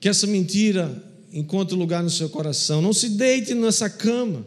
que 0.00 0.08
essa 0.08 0.26
mentira 0.26 1.02
encontre 1.32 1.76
lugar 1.76 2.02
no 2.02 2.10
seu 2.10 2.28
coração. 2.28 2.80
Não 2.80 2.92
se 2.92 3.08
deite 3.10 3.54
nessa 3.54 3.88
cama 3.88 4.44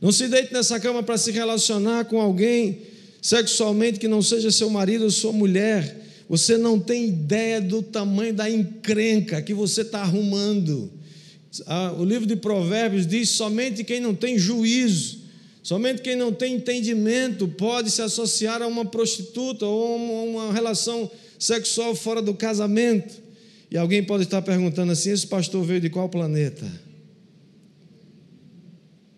não 0.00 0.10
se 0.10 0.28
deite 0.28 0.52
nessa 0.52 0.80
cama 0.80 1.02
para 1.02 1.18
se 1.18 1.30
relacionar 1.30 2.06
com 2.06 2.20
alguém 2.20 2.78
sexualmente 3.20 3.98
que 3.98 4.08
não 4.08 4.22
seja 4.22 4.50
seu 4.50 4.70
marido 4.70 5.04
ou 5.04 5.10
sua 5.10 5.32
mulher. 5.32 6.06
Você 6.28 6.56
não 6.56 6.80
tem 6.80 7.08
ideia 7.08 7.60
do 7.60 7.82
tamanho 7.82 8.32
da 8.32 8.48
encrenca 8.48 9.42
que 9.42 9.52
você 9.52 9.82
está 9.82 10.00
arrumando. 10.00 10.90
Ah, 11.66 11.92
o 11.98 12.04
livro 12.04 12.26
de 12.26 12.36
Provérbios 12.36 13.06
diz: 13.06 13.30
somente 13.30 13.82
quem 13.82 14.00
não 14.00 14.14
tem 14.14 14.38
juízo, 14.38 15.18
somente 15.62 16.00
quem 16.02 16.14
não 16.14 16.32
tem 16.32 16.54
entendimento 16.54 17.48
pode 17.48 17.90
se 17.90 18.02
associar 18.02 18.62
a 18.62 18.66
uma 18.66 18.84
prostituta 18.84 19.66
ou 19.66 19.94
a 19.94 20.22
uma 20.22 20.52
relação 20.52 21.10
sexual 21.38 21.94
fora 21.94 22.22
do 22.22 22.34
casamento. 22.34 23.20
E 23.70 23.76
alguém 23.76 24.02
pode 24.02 24.24
estar 24.24 24.42
perguntando 24.42 24.92
assim: 24.92 25.10
esse 25.10 25.26
pastor 25.26 25.64
veio 25.64 25.80
de 25.80 25.90
qual 25.90 26.08
planeta? 26.08 26.70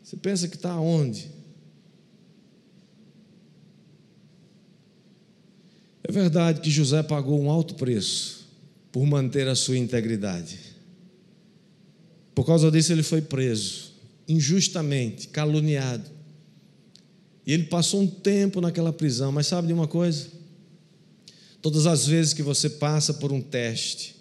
Você 0.03 0.17
pensa 0.17 0.49
que 0.49 0.57
está 0.57 0.79
onde? 0.79 1.31
É 6.05 6.13
verdade 6.13 6.61
que 6.61 6.71
José 6.71 7.03
pagou 7.03 7.41
um 7.41 7.51
alto 7.51 7.75
preço 7.75 8.47
por 8.91 9.07
manter 9.07 9.49
a 9.49 9.55
sua 9.55 9.79
integridade. 9.79 10.59
Por 12.35 12.47
causa 12.47 12.71
disso, 12.71 12.93
ele 12.93 13.03
foi 13.03 13.21
preso, 13.21 13.93
injustamente, 14.29 15.29
caluniado. 15.29 16.11
E 17.47 17.53
ele 17.53 17.65
passou 17.65 18.03
um 18.03 18.07
tempo 18.07 18.61
naquela 18.61 18.93
prisão, 18.93 19.33
mas 19.33 19.47
sabe 19.47 19.67
de 19.67 19.73
uma 19.73 19.89
coisa? 19.89 20.29
Todas 21.61 21.87
as 21.87 22.07
vezes 22.07 22.33
que 22.33 22.43
você 22.43 22.69
passa 22.69 23.15
por 23.15 23.33
um 23.33 23.41
teste, 23.41 24.17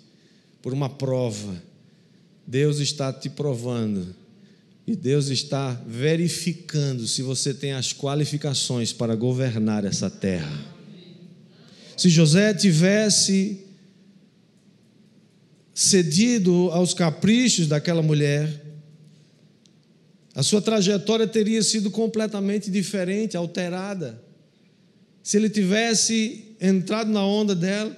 por 0.62 0.74
uma 0.74 0.89
prova, 0.89 1.62
Deus 2.46 2.80
está 2.80 3.13
te 3.13 3.30
provando 3.30 4.15
e 4.86 4.96
Deus 4.96 5.27
está 5.27 5.72
verificando 5.88 7.08
se 7.08 7.22
você 7.22 7.53
tem 7.53 7.74
as 7.74 7.94
qualificações 7.94 8.91
para 8.91 9.15
governar 9.15 9.86
essa 9.86 10.10
terra. 10.10 10.60
Se 11.96 12.10
José 12.10 12.53
tivesse 12.53 13.63
cedido 15.81 16.69
aos 16.71 16.93
caprichos 16.93 17.67
daquela 17.67 18.01
mulher, 18.01 18.61
a 20.33 20.43
sua 20.43 20.61
trajetória 20.61 21.27
teria 21.27 21.61
sido 21.63 21.89
completamente 21.89 22.69
diferente, 22.69 23.35
alterada. 23.35 24.21
Se 25.23 25.38
ele 25.38 25.50
tivesse 25.50 26.55
entrado 26.59 27.11
na 27.11 27.25
onda 27.25 27.55
dela, 27.55 27.95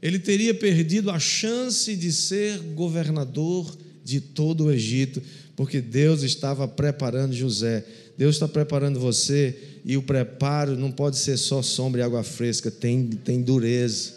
ele 0.00 0.18
teria 0.18 0.54
perdido 0.54 1.10
a 1.10 1.18
chance 1.18 1.96
de 1.96 2.12
ser 2.12 2.58
governador 2.74 3.76
de 4.04 4.20
todo 4.20 4.64
o 4.64 4.72
Egito 4.72 5.22
porque 5.56 5.80
Deus 5.80 6.22
estava 6.22 6.66
preparando 6.66 7.32
José. 7.32 7.84
Deus 8.16 8.36
está 8.36 8.46
preparando 8.46 9.00
você 9.00 9.56
e 9.84 9.96
o 9.96 10.02
preparo 10.02 10.76
não 10.76 10.90
pode 10.90 11.18
ser 11.18 11.36
só 11.36 11.62
sombra 11.62 12.00
e 12.00 12.04
água 12.04 12.22
fresca, 12.22 12.70
tem, 12.70 13.06
tem 13.08 13.42
dureza, 13.42 14.14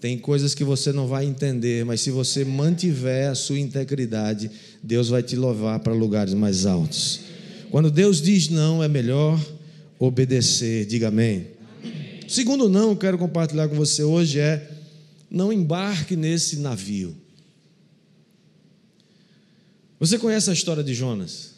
tem 0.00 0.16
coisas 0.16 0.54
que 0.54 0.64
você 0.64 0.92
não 0.92 1.06
vai 1.06 1.26
entender, 1.26 1.84
mas 1.84 2.00
se 2.00 2.10
você 2.10 2.42
mantiver 2.42 3.30
a 3.30 3.34
sua 3.34 3.58
integridade, 3.58 4.50
Deus 4.82 5.10
vai 5.10 5.22
te 5.22 5.36
levar 5.36 5.78
para 5.80 5.92
lugares 5.92 6.32
mais 6.32 6.64
altos. 6.64 7.20
Quando 7.70 7.90
Deus 7.90 8.22
diz 8.22 8.48
não, 8.48 8.82
é 8.82 8.88
melhor 8.88 9.38
obedecer, 9.98 10.86
diga 10.86 11.08
amém. 11.08 11.48
amém. 11.84 12.20
Segundo 12.26 12.66
não, 12.68 12.96
quero 12.96 13.18
compartilhar 13.18 13.68
com 13.68 13.74
você 13.76 14.02
hoje 14.02 14.40
é 14.40 14.70
não 15.30 15.52
embarque 15.52 16.16
nesse 16.16 16.56
navio. 16.56 17.14
Você 20.00 20.18
conhece 20.18 20.48
a 20.48 20.54
história 20.54 20.82
de 20.82 20.94
Jonas? 20.94 21.50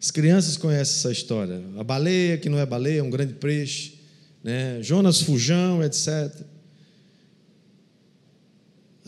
As 0.00 0.10
crianças 0.10 0.56
conhecem 0.56 0.96
essa 0.96 1.12
história. 1.12 1.62
A 1.78 1.84
baleia, 1.84 2.36
que 2.36 2.48
não 2.48 2.58
é 2.58 2.66
baleia, 2.66 2.98
é 2.98 3.02
um 3.02 3.10
grande 3.10 3.34
peixe. 3.34 3.94
Né? 4.42 4.82
Jonas 4.82 5.20
fujão, 5.20 5.82
etc. 5.84 6.32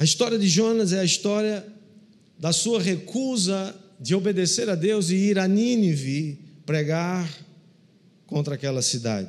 A 0.01 0.05
história 0.05 0.39
de 0.39 0.49
Jonas 0.49 0.95
é 0.95 1.01
a 1.01 1.05
história 1.05 1.63
da 2.39 2.55
sua 2.55 2.81
recusa 2.81 3.79
de 4.01 4.15
obedecer 4.15 4.71
a 4.71 4.75
Deus 4.75 5.11
e 5.11 5.15
ir 5.15 5.39
a 5.39 5.47
Nínive 5.47 6.39
pregar 6.65 7.31
contra 8.27 8.55
aquela 8.55 8.81
cidade. 8.81 9.29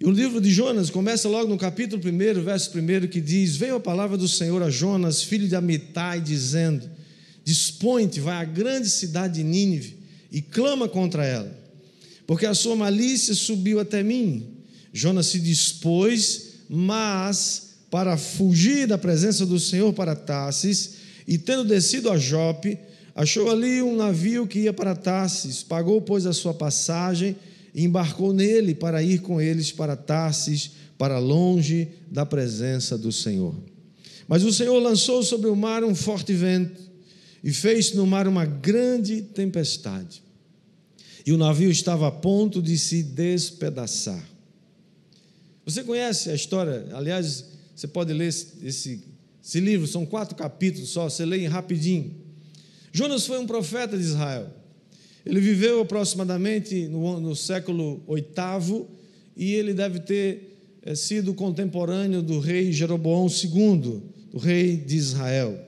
E 0.00 0.04
o 0.04 0.10
livro 0.10 0.40
de 0.40 0.50
Jonas 0.50 0.90
começa 0.90 1.28
logo 1.28 1.48
no 1.48 1.56
capítulo 1.56 2.02
1, 2.04 2.42
verso 2.42 2.76
1, 2.76 3.06
que 3.06 3.20
diz: 3.20 3.54
Veio 3.54 3.76
a 3.76 3.80
palavra 3.80 4.18
do 4.18 4.26
Senhor 4.26 4.64
a 4.64 4.68
Jonas, 4.68 5.22
filho 5.22 5.46
de 5.46 5.54
Amitai, 5.54 6.20
dizendo: 6.20 6.90
Dispõe-te, 7.44 8.18
vai 8.18 8.34
à 8.34 8.44
grande 8.44 8.90
cidade 8.90 9.34
de 9.34 9.44
Nínive 9.44 9.96
e 10.32 10.42
clama 10.42 10.88
contra 10.88 11.24
ela, 11.24 11.56
porque 12.26 12.46
a 12.46 12.54
sua 12.54 12.74
malícia 12.74 13.32
subiu 13.32 13.78
até 13.78 14.02
mim. 14.02 14.56
Jonas 14.92 15.26
se 15.26 15.38
dispôs, 15.38 16.64
mas 16.68 17.69
para 17.90 18.16
fugir 18.16 18.86
da 18.86 18.96
presença 18.96 19.44
do 19.44 19.58
Senhor 19.58 19.92
para 19.92 20.14
Tarsis, 20.14 20.94
e 21.26 21.36
tendo 21.36 21.64
descido 21.64 22.10
a 22.10 22.16
Jope, 22.16 22.78
achou 23.14 23.50
ali 23.50 23.82
um 23.82 23.96
navio 23.96 24.46
que 24.46 24.60
ia 24.60 24.72
para 24.72 24.94
Tarsis, 24.94 25.62
pagou, 25.62 26.00
pois, 26.00 26.26
a 26.26 26.32
sua 26.32 26.54
passagem 26.54 27.36
e 27.74 27.84
embarcou 27.84 28.32
nele 28.32 28.74
para 28.74 29.02
ir 29.02 29.20
com 29.20 29.40
eles 29.40 29.72
para 29.72 29.96
Tarsis, 29.96 30.72
para 30.96 31.18
longe 31.18 31.88
da 32.10 32.24
presença 32.26 32.96
do 32.96 33.10
Senhor. 33.10 33.54
Mas 34.28 34.44
o 34.44 34.52
Senhor 34.52 34.78
lançou 34.78 35.22
sobre 35.22 35.48
o 35.48 35.56
mar 35.56 35.82
um 35.82 35.94
forte 35.94 36.32
vento 36.32 36.80
e 37.42 37.52
fez 37.52 37.94
no 37.94 38.06
mar 38.06 38.28
uma 38.28 38.44
grande 38.44 39.22
tempestade. 39.22 40.22
E 41.26 41.32
o 41.32 41.38
navio 41.38 41.70
estava 41.70 42.08
a 42.08 42.12
ponto 42.12 42.62
de 42.62 42.78
se 42.78 43.02
despedaçar. 43.02 44.22
Você 45.64 45.82
conhece 45.82 46.30
a 46.30 46.34
história? 46.34 46.86
Aliás, 46.92 47.44
você 47.80 47.88
pode 47.88 48.12
ler 48.12 48.28
esse, 48.28 49.00
esse 49.42 49.58
livro, 49.58 49.86
são 49.86 50.04
quatro 50.04 50.36
capítulos 50.36 50.90
só, 50.90 51.08
você 51.08 51.24
lê 51.24 51.46
rapidinho. 51.46 52.14
Jonas 52.92 53.26
foi 53.26 53.38
um 53.38 53.46
profeta 53.46 53.96
de 53.96 54.02
Israel. 54.02 54.48
Ele 55.24 55.40
viveu 55.40 55.80
aproximadamente 55.80 56.86
no, 56.88 57.18
no 57.18 57.34
século 57.34 58.02
VIII 58.06 58.84
e 59.34 59.54
ele 59.54 59.72
deve 59.72 60.00
ter 60.00 60.58
é, 60.82 60.94
sido 60.94 61.32
contemporâneo 61.32 62.20
do 62.20 62.38
rei 62.38 62.70
Jeroboão 62.70 63.28
II, 63.28 64.02
do 64.30 64.36
rei 64.38 64.76
de 64.76 64.96
Israel. 64.96 65.58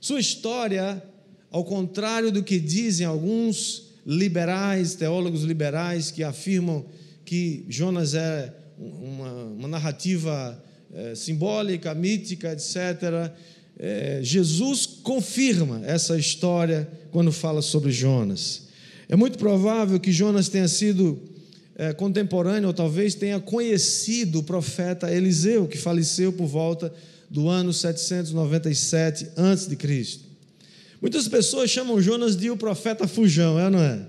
Sua 0.00 0.20
história, 0.20 1.02
ao 1.50 1.64
contrário 1.64 2.30
do 2.30 2.44
que 2.44 2.60
dizem 2.60 3.04
alguns 3.04 3.90
liberais, 4.06 4.94
teólogos 4.94 5.42
liberais, 5.42 6.12
que 6.12 6.22
afirmam 6.22 6.86
que 7.24 7.66
Jonas 7.68 8.14
é 8.14 8.54
uma, 8.78 9.32
uma 9.46 9.66
narrativa 9.66 10.62
é, 10.96 11.14
simbólica, 11.14 11.94
mítica, 11.94 12.52
etc. 12.52 13.30
É, 13.78 14.20
Jesus 14.22 14.86
confirma 14.86 15.82
essa 15.84 16.18
história 16.18 16.88
quando 17.10 17.30
fala 17.30 17.60
sobre 17.60 17.92
Jonas. 17.92 18.62
É 19.06 19.14
muito 19.14 19.36
provável 19.36 20.00
que 20.00 20.10
Jonas 20.10 20.48
tenha 20.48 20.66
sido 20.66 21.20
é, 21.76 21.92
contemporâneo, 21.92 22.68
ou 22.68 22.72
talvez 22.72 23.14
tenha 23.14 23.38
conhecido 23.38 24.38
o 24.38 24.42
profeta 24.42 25.12
Eliseu, 25.12 25.68
que 25.68 25.76
faleceu 25.76 26.32
por 26.32 26.46
volta 26.46 26.92
do 27.28 27.48
ano 27.48 27.72
797 27.72 29.28
a.C. 29.36 30.20
Muitas 31.02 31.28
pessoas 31.28 31.70
chamam 31.70 32.00
Jonas 32.00 32.34
de 32.36 32.50
o 32.50 32.56
profeta 32.56 33.06
fujão, 33.06 33.58
é 33.58 33.66
ou 33.66 33.70
não 33.70 33.82
é? 33.82 34.00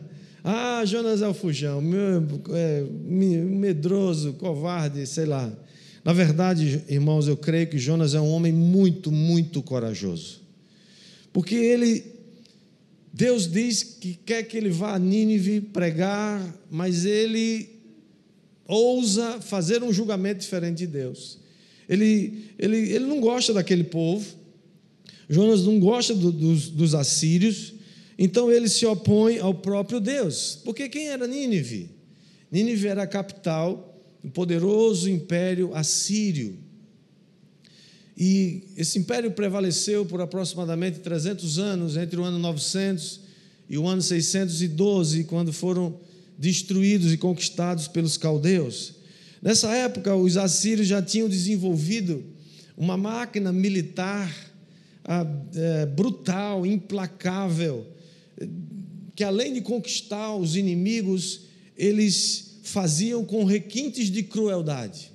Ah, 0.42 0.86
Jonas 0.86 1.22
é 1.22 1.28
o 1.28 1.34
fujão, 1.34 1.84
é, 2.54 2.84
medroso, 3.12 4.32
covarde, 4.34 5.06
sei 5.06 5.26
lá. 5.26 5.52
Na 6.08 6.14
verdade, 6.14 6.86
irmãos, 6.88 7.28
eu 7.28 7.36
creio 7.36 7.68
que 7.68 7.78
Jonas 7.78 8.16
é 8.16 8.22
um 8.22 8.32
homem 8.32 8.54
muito, 8.54 9.12
muito 9.12 9.62
corajoso. 9.62 10.40
Porque 11.34 11.54
ele, 11.54 12.02
Deus 13.12 13.46
diz 13.46 13.84
que 13.84 14.18
quer 14.26 14.44
que 14.44 14.56
ele 14.56 14.70
vá 14.70 14.96
a 14.96 15.00
Nínive 15.00 15.60
pregar, 15.60 16.42
mas 16.72 17.04
ele 17.04 17.68
ousa 18.66 19.42
fazer 19.42 19.84
um 19.84 19.92
julgamento 19.92 20.40
diferente 20.40 20.78
de 20.78 20.88
Deus. 20.88 21.40
Ele, 21.90 22.52
ele, 22.58 22.78
ele 22.90 23.06
não 23.06 23.20
gosta 23.20 23.52
daquele 23.52 23.84
povo, 23.84 24.26
Jonas 25.28 25.66
não 25.66 25.78
gosta 25.78 26.16
do, 26.16 26.32
dos, 26.32 26.70
dos 26.70 26.96
assírios, 26.96 27.74
então 28.18 28.50
ele 28.50 28.70
se 28.70 28.86
opõe 28.86 29.40
ao 29.40 29.54
próprio 29.54 30.00
Deus. 30.00 30.58
Porque 30.64 30.88
quem 30.88 31.10
era 31.10 31.28
Nínive? 31.28 31.90
Nínive 32.50 32.88
era 32.88 33.04
a 33.04 33.08
capital 33.08 33.87
do 34.28 34.32
poderoso 34.32 35.10
império 35.10 35.74
assírio. 35.74 36.58
E 38.18 38.64
esse 38.76 39.00
império 39.00 39.32
prevaleceu 39.32 40.06
por 40.06 40.20
aproximadamente 40.20 41.00
300 41.00 41.58
anos, 41.58 41.96
entre 41.96 42.20
o 42.20 42.24
ano 42.24 42.38
900 42.38 43.22
e 43.70 43.78
o 43.78 43.88
ano 43.88 44.02
612, 44.02 45.24
quando 45.26 45.54
foram 45.54 45.98
destruídos 46.38 47.14
e 47.14 47.18
conquistados 47.18 47.88
pelos 47.88 48.18
caldeus. 48.18 48.96
Nessa 49.42 49.74
época, 49.74 50.16
os 50.16 50.36
assírios 50.36 50.88
já 50.88 51.02
tinham 51.02 51.30
desenvolvido 51.30 52.24
uma 52.76 52.98
máquina 52.98 53.54
militar 53.54 54.34
é, 55.56 55.86
brutal, 55.86 56.66
implacável, 56.66 57.88
que 59.16 59.24
além 59.24 59.54
de 59.54 59.62
conquistar 59.62 60.36
os 60.36 60.56
inimigos, 60.56 61.42
eles 61.78 62.47
faziam 62.68 63.24
com 63.24 63.44
requintes 63.44 64.12
de 64.12 64.24
crueldade. 64.24 65.12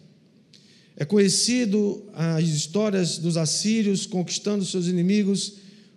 É 0.97 1.05
conhecido 1.05 2.05
as 2.13 2.45
histórias 2.45 3.19
dos 3.19 3.37
assírios 3.37 4.07
conquistando 4.07 4.65
seus 4.65 4.87
inimigos, 4.87 5.55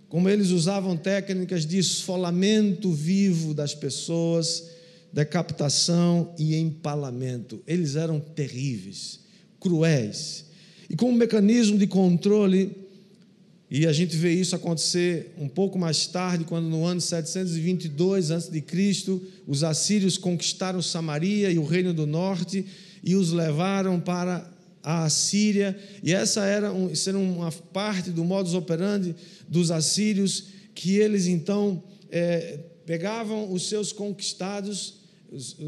como 0.07 0.29
eles 0.29 0.49
usavam 0.49 0.95
técnicas 0.95 1.65
de 1.65 1.77
esfolamento 1.77 2.91
vivo 2.91 3.53
das 3.53 3.73
pessoas, 3.73 4.63
decapitação 5.11 6.33
e 6.37 6.55
empalamento. 6.55 7.61
Eles 7.65 7.95
eram 7.95 8.19
terríveis, 8.19 9.19
cruéis. 9.59 10.45
E 10.89 10.95
com 10.95 11.09
um 11.09 11.15
mecanismo 11.15 11.77
de 11.77 11.87
controle, 11.87 12.84
e 13.69 13.87
a 13.87 13.93
gente 13.93 14.15
vê 14.15 14.31
isso 14.31 14.55
acontecer 14.55 15.33
um 15.37 15.47
pouco 15.47 15.77
mais 15.77 16.05
tarde, 16.05 16.43
quando 16.43 16.69
no 16.69 16.85
ano 16.85 17.01
722 17.01 18.31
a.C., 18.31 18.63
os 19.47 19.63
assírios 19.63 20.17
conquistaram 20.17 20.81
Samaria 20.81 21.49
e 21.49 21.57
o 21.57 21.65
reino 21.65 21.93
do 21.93 22.05
norte 22.05 22.65
e 23.03 23.15
os 23.15 23.31
levaram 23.31 23.99
para 23.99 24.51
a 24.83 25.03
Assíria, 25.03 25.75
e 26.03 26.13
essa 26.13 26.45
era, 26.45 26.71
um, 26.71 26.91
era 27.07 27.17
uma 27.17 27.51
parte 27.51 28.11
do 28.11 28.23
modus 28.23 28.53
operandi 28.53 29.15
dos 29.49 29.71
assírios, 29.71 30.49
que 30.75 30.97
eles 30.97 31.25
então 31.25 31.83
é, 32.11 32.59
pegavam 32.85 33.51
os 33.51 33.67
seus 33.67 33.91
conquistados 33.91 35.04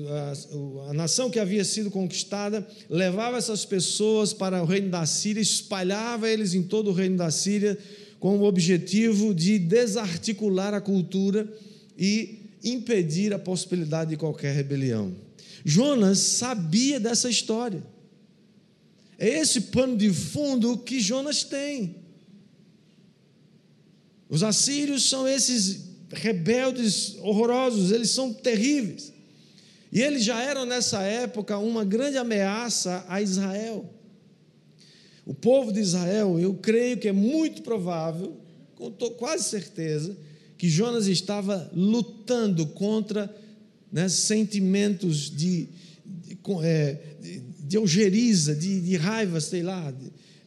a, 0.09 0.89
a, 0.89 0.93
nação 0.93 1.29
que 1.29 1.39
havia 1.39 1.63
sido 1.65 1.91
conquistada 1.91 2.65
levava 2.89 3.37
essas 3.37 3.65
pessoas 3.65 4.33
para 4.33 4.61
o 4.63 4.65
reino 4.65 4.89
da 4.89 5.05
Síria, 5.05 5.41
espalhava 5.41 6.29
eles 6.29 6.53
em 6.53 6.63
todo 6.63 6.89
o 6.89 6.93
reino 6.93 7.17
da 7.17 7.29
Síria, 7.29 7.77
com 8.19 8.37
o 8.37 8.43
objetivo 8.43 9.33
de 9.33 9.59
desarticular 9.59 10.73
a 10.73 10.81
cultura 10.81 11.47
e 11.97 12.39
impedir 12.63 13.33
a 13.33 13.39
possibilidade 13.39 14.11
de 14.11 14.17
qualquer 14.17 14.55
rebelião. 14.55 15.13
Jonas 15.63 16.19
sabia 16.19 16.99
dessa 16.99 17.29
história. 17.29 17.83
É 19.19 19.27
esse 19.27 19.61
pano 19.61 19.97
de 19.97 20.11
fundo 20.13 20.77
que 20.77 20.99
Jonas 20.99 21.43
tem. 21.43 21.95
Os 24.29 24.43
assírios 24.43 25.09
são 25.09 25.27
esses 25.27 25.87
rebeldes 26.11 27.15
horrorosos, 27.19 27.91
eles 27.91 28.09
são 28.09 28.33
terríveis. 28.33 29.16
E 29.91 30.01
eles 30.01 30.23
já 30.23 30.41
eram 30.41 30.65
nessa 30.65 31.01
época 31.01 31.57
uma 31.57 31.85
grande 31.85 32.17
ameaça 32.17 33.05
a 33.07 33.21
Israel. 33.21 33.93
O 35.25 35.33
povo 35.33 35.71
de 35.71 35.79
Israel, 35.79 36.39
eu 36.39 36.53
creio 36.55 36.97
que 36.97 37.07
é 37.07 37.11
muito 37.11 37.61
provável, 37.61 38.37
com 38.75 38.91
quase 38.91 39.43
certeza, 39.43 40.15
que 40.57 40.69
Jonas 40.69 41.07
estava 41.07 41.69
lutando 41.73 42.65
contra 42.67 43.33
né, 43.91 44.09
sentimentos 44.09 45.29
de, 45.29 45.67
de, 46.05 46.37
é, 46.63 46.97
de, 47.21 47.39
de 47.39 47.77
algeriza, 47.77 48.55
de, 48.55 48.81
de, 48.81 48.95
raiva, 48.97 49.39
sei 49.39 49.63
lá. 49.63 49.93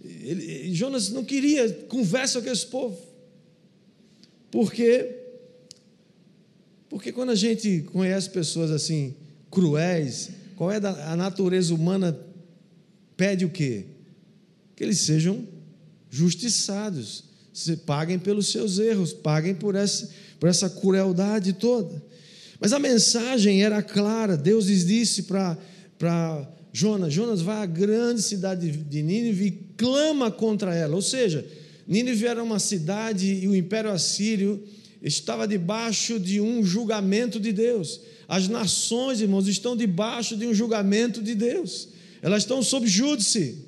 Ele, 0.03 0.74
Jonas 0.74 1.11
não 1.11 1.24
queria 1.24 1.70
conversa 1.88 2.40
com 2.40 2.50
esse 2.50 2.66
povo. 2.66 2.98
Por 4.50 4.72
quê? 4.72 5.16
Porque 6.88 7.12
quando 7.12 7.31
a 7.31 7.37
gente 7.37 7.83
conhece 7.92 8.29
pessoas 8.31 8.70
assim, 8.70 9.14
cruéis, 9.51 10.31
qual 10.57 10.71
é 10.71 10.77
a 10.77 11.17
natureza 11.17 11.75
humana? 11.75 12.19
Pede 13.17 13.45
o 13.45 13.51
quê? 13.51 13.87
Que 14.77 14.85
eles 14.85 14.99
sejam 15.01 15.47
justiçados, 16.09 17.25
se 17.53 17.77
paguem 17.79 18.19
pelos 18.19 18.49
seus 18.49 18.79
erros, 18.79 19.13
paguem 19.13 19.55
por 19.55 19.75
essa, 19.75 20.09
por 20.39 20.49
essa 20.49 20.69
crueldade 20.69 21.53
toda. 21.53 22.03
Mas 22.61 22.73
a 22.73 22.79
mensagem 22.79 23.63
era 23.63 23.83
clara, 23.83 24.37
Deus 24.37 24.67
disse 24.67 25.25
para 25.25 25.57
Jonas: 26.73 27.13
Jonas 27.13 27.41
vai 27.41 27.63
à 27.63 27.67
grande 27.67 28.23
cidade 28.23 28.71
de 28.71 29.03
Nínive 29.03 29.47
e 29.47 29.51
clama 29.77 30.31
contra 30.31 30.75
ela. 30.75 30.95
Ou 30.95 31.03
seja, 31.03 31.47
Nínive 31.87 32.27
era 32.27 32.43
uma 32.43 32.59
cidade 32.59 33.27
e 33.27 33.49
o 33.49 33.57
império 33.57 33.91
assírio 33.91 34.63
estava 35.03 35.49
debaixo 35.49 36.21
de 36.21 36.41
um 36.41 36.63
julgamento 36.63 37.41
de 37.41 37.53
Deus. 37.53 38.01
As 38.31 38.47
nações, 38.47 39.21
irmãos, 39.21 39.49
estão 39.49 39.77
debaixo 39.77 40.37
de 40.37 40.47
um 40.47 40.55
julgamento 40.55 41.21
de 41.21 41.35
Deus. 41.35 41.88
Elas 42.23 42.45
estão 42.45 42.62
sob 42.62 42.87
júdice. 42.87 43.59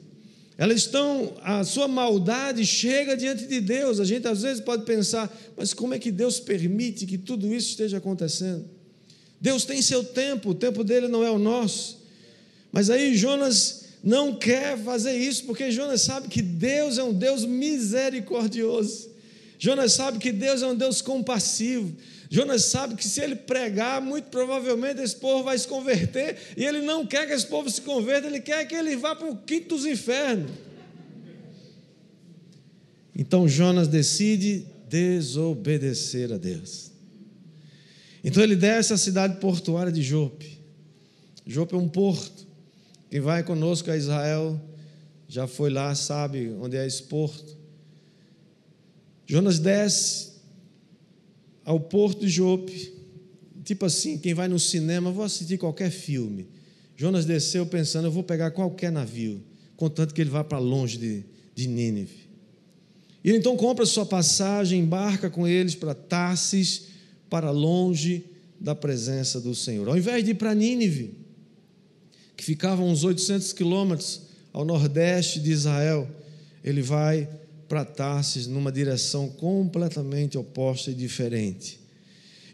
Elas 0.56 0.82
estão, 0.82 1.34
a 1.42 1.64
sua 1.64 1.88
maldade 1.88 2.64
chega 2.64 3.16
diante 3.16 3.44
de 3.44 3.60
Deus. 3.60 3.98
A 3.98 4.04
gente 4.04 4.28
às 4.28 4.42
vezes 4.42 4.62
pode 4.62 4.84
pensar, 4.84 5.36
mas 5.56 5.74
como 5.74 5.94
é 5.94 5.98
que 5.98 6.12
Deus 6.12 6.38
permite 6.38 7.06
que 7.06 7.18
tudo 7.18 7.52
isso 7.52 7.70
esteja 7.70 7.96
acontecendo? 7.96 8.64
Deus 9.40 9.64
tem 9.64 9.82
seu 9.82 10.04
tempo, 10.04 10.50
o 10.50 10.54
tempo 10.54 10.84
dele 10.84 11.08
não 11.08 11.24
é 11.24 11.30
o 11.32 11.40
nosso. 11.40 11.98
Mas 12.70 12.88
aí 12.88 13.16
Jonas 13.16 13.86
não 14.00 14.36
quer 14.36 14.78
fazer 14.78 15.16
isso, 15.16 15.42
porque 15.42 15.72
Jonas 15.72 16.02
sabe 16.02 16.28
que 16.28 16.40
Deus 16.40 16.98
é 16.98 17.02
um 17.02 17.12
Deus 17.12 17.44
misericordioso. 17.44 19.10
Jonas 19.58 19.92
sabe 19.94 20.18
que 20.18 20.30
Deus 20.30 20.62
é 20.62 20.68
um 20.68 20.76
Deus 20.76 21.02
compassivo. 21.02 21.96
Jonas 22.32 22.64
sabe 22.64 22.94
que 22.94 23.06
se 23.06 23.20
ele 23.20 23.36
pregar, 23.36 24.00
muito 24.00 24.30
provavelmente 24.30 25.02
esse 25.02 25.14
povo 25.14 25.44
vai 25.44 25.58
se 25.58 25.68
converter, 25.68 26.38
e 26.56 26.64
ele 26.64 26.80
não 26.80 27.06
quer 27.06 27.26
que 27.26 27.34
esse 27.34 27.46
povo 27.46 27.68
se 27.68 27.82
converta, 27.82 28.26
ele 28.26 28.40
quer 28.40 28.66
que 28.66 28.74
ele 28.74 28.96
vá 28.96 29.14
para 29.14 29.30
o 29.30 29.36
quinto 29.36 29.76
dos 29.76 29.84
infernos. 29.84 30.50
Então 33.14 33.46
Jonas 33.46 33.86
decide 33.86 34.66
desobedecer 34.88 36.32
a 36.32 36.38
Deus. 36.38 36.90
Então 38.24 38.42
ele 38.42 38.56
desce 38.56 38.94
à 38.94 38.96
cidade 38.96 39.38
portuária 39.38 39.92
de 39.92 40.00
Jope. 40.00 40.58
Jope 41.46 41.74
é 41.74 41.76
um 41.76 41.86
porto. 41.86 42.46
Quem 43.10 43.20
vai 43.20 43.42
conosco 43.42 43.90
a 43.90 43.96
Israel 43.96 44.58
já 45.28 45.46
foi 45.46 45.68
lá, 45.68 45.94
sabe 45.94 46.48
onde 46.58 46.78
é 46.78 46.86
esse 46.86 47.02
porto. 47.02 47.58
Jonas 49.26 49.58
desce 49.58 50.31
ao 51.64 51.78
porto 51.78 52.20
de 52.20 52.28
Jope, 52.28 52.92
tipo 53.64 53.84
assim, 53.84 54.18
quem 54.18 54.34
vai 54.34 54.48
no 54.48 54.58
cinema, 54.58 55.10
vou 55.10 55.24
assistir 55.24 55.58
qualquer 55.58 55.90
filme. 55.90 56.48
Jonas 56.96 57.24
desceu 57.24 57.66
pensando, 57.66 58.06
eu 58.06 58.12
vou 58.12 58.22
pegar 58.22 58.50
qualquer 58.50 58.92
navio, 58.92 59.42
contanto 59.76 60.14
que 60.14 60.20
ele 60.20 60.30
vá 60.30 60.44
para 60.44 60.58
longe 60.58 60.98
de, 60.98 61.24
de 61.54 61.66
Nínive. 61.66 62.28
E 63.24 63.28
ele 63.28 63.38
então 63.38 63.56
compra 63.56 63.86
sua 63.86 64.04
passagem, 64.04 64.80
embarca 64.80 65.30
com 65.30 65.46
eles 65.46 65.74
para 65.74 65.94
Tarsis, 65.94 66.86
para 67.30 67.50
longe 67.50 68.24
da 68.60 68.74
presença 68.74 69.40
do 69.40 69.54
Senhor. 69.54 69.88
Ao 69.88 69.96
invés 69.96 70.24
de 70.24 70.32
ir 70.32 70.34
para 70.34 70.54
Nínive, 70.54 71.14
que 72.36 72.44
ficava 72.44 72.82
uns 72.82 73.04
800 73.04 73.52
quilômetros 73.52 74.22
ao 74.52 74.64
nordeste 74.64 75.40
de 75.40 75.50
Israel, 75.50 76.08
ele 76.62 76.82
vai 76.82 77.28
para 77.72 77.86
Tarsis 77.86 78.46
numa 78.46 78.70
direção 78.70 79.30
completamente 79.30 80.36
oposta 80.36 80.90
e 80.90 80.94
diferente. 80.94 81.80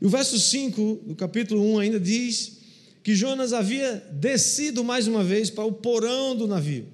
E 0.00 0.06
o 0.06 0.08
verso 0.08 0.38
5 0.38 1.00
do 1.06 1.16
capítulo 1.16 1.60
1 1.74 1.78
ainda 1.80 1.98
diz 1.98 2.58
que 3.02 3.16
Jonas 3.16 3.52
havia 3.52 3.96
descido 4.12 4.84
mais 4.84 5.08
uma 5.08 5.24
vez 5.24 5.50
para 5.50 5.64
o 5.64 5.72
porão 5.72 6.36
do 6.36 6.46
navio. 6.46 6.86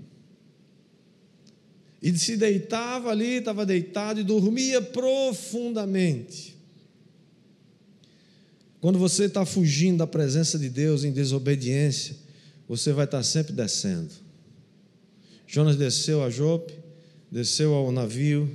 E 2.01 2.17
se 2.17 2.39
deitava 2.39 3.11
ali, 3.11 3.41
estava 3.41 3.67
deitado 3.67 4.19
e 4.19 4.25
dormia 4.25 4.81
profundamente. 4.81 6.57
Quando 8.81 8.99
você 8.99 9.25
está 9.25 9.45
fugindo 9.45 9.99
da 9.99 10.07
presença 10.07 10.59
de 10.59 10.71
Deus 10.71 11.05
em 11.05 11.13
desobediência, 11.13 12.17
você 12.67 12.91
vai 12.91 13.05
estar 13.05 13.23
sempre 13.23 13.53
descendo. 13.53 14.15
Jonas 15.47 15.77
desceu 15.77 16.25
a 16.25 16.31
Jope, 16.31 16.84
desceu 17.35 17.75
ao 17.75 17.91
navio, 17.91 18.49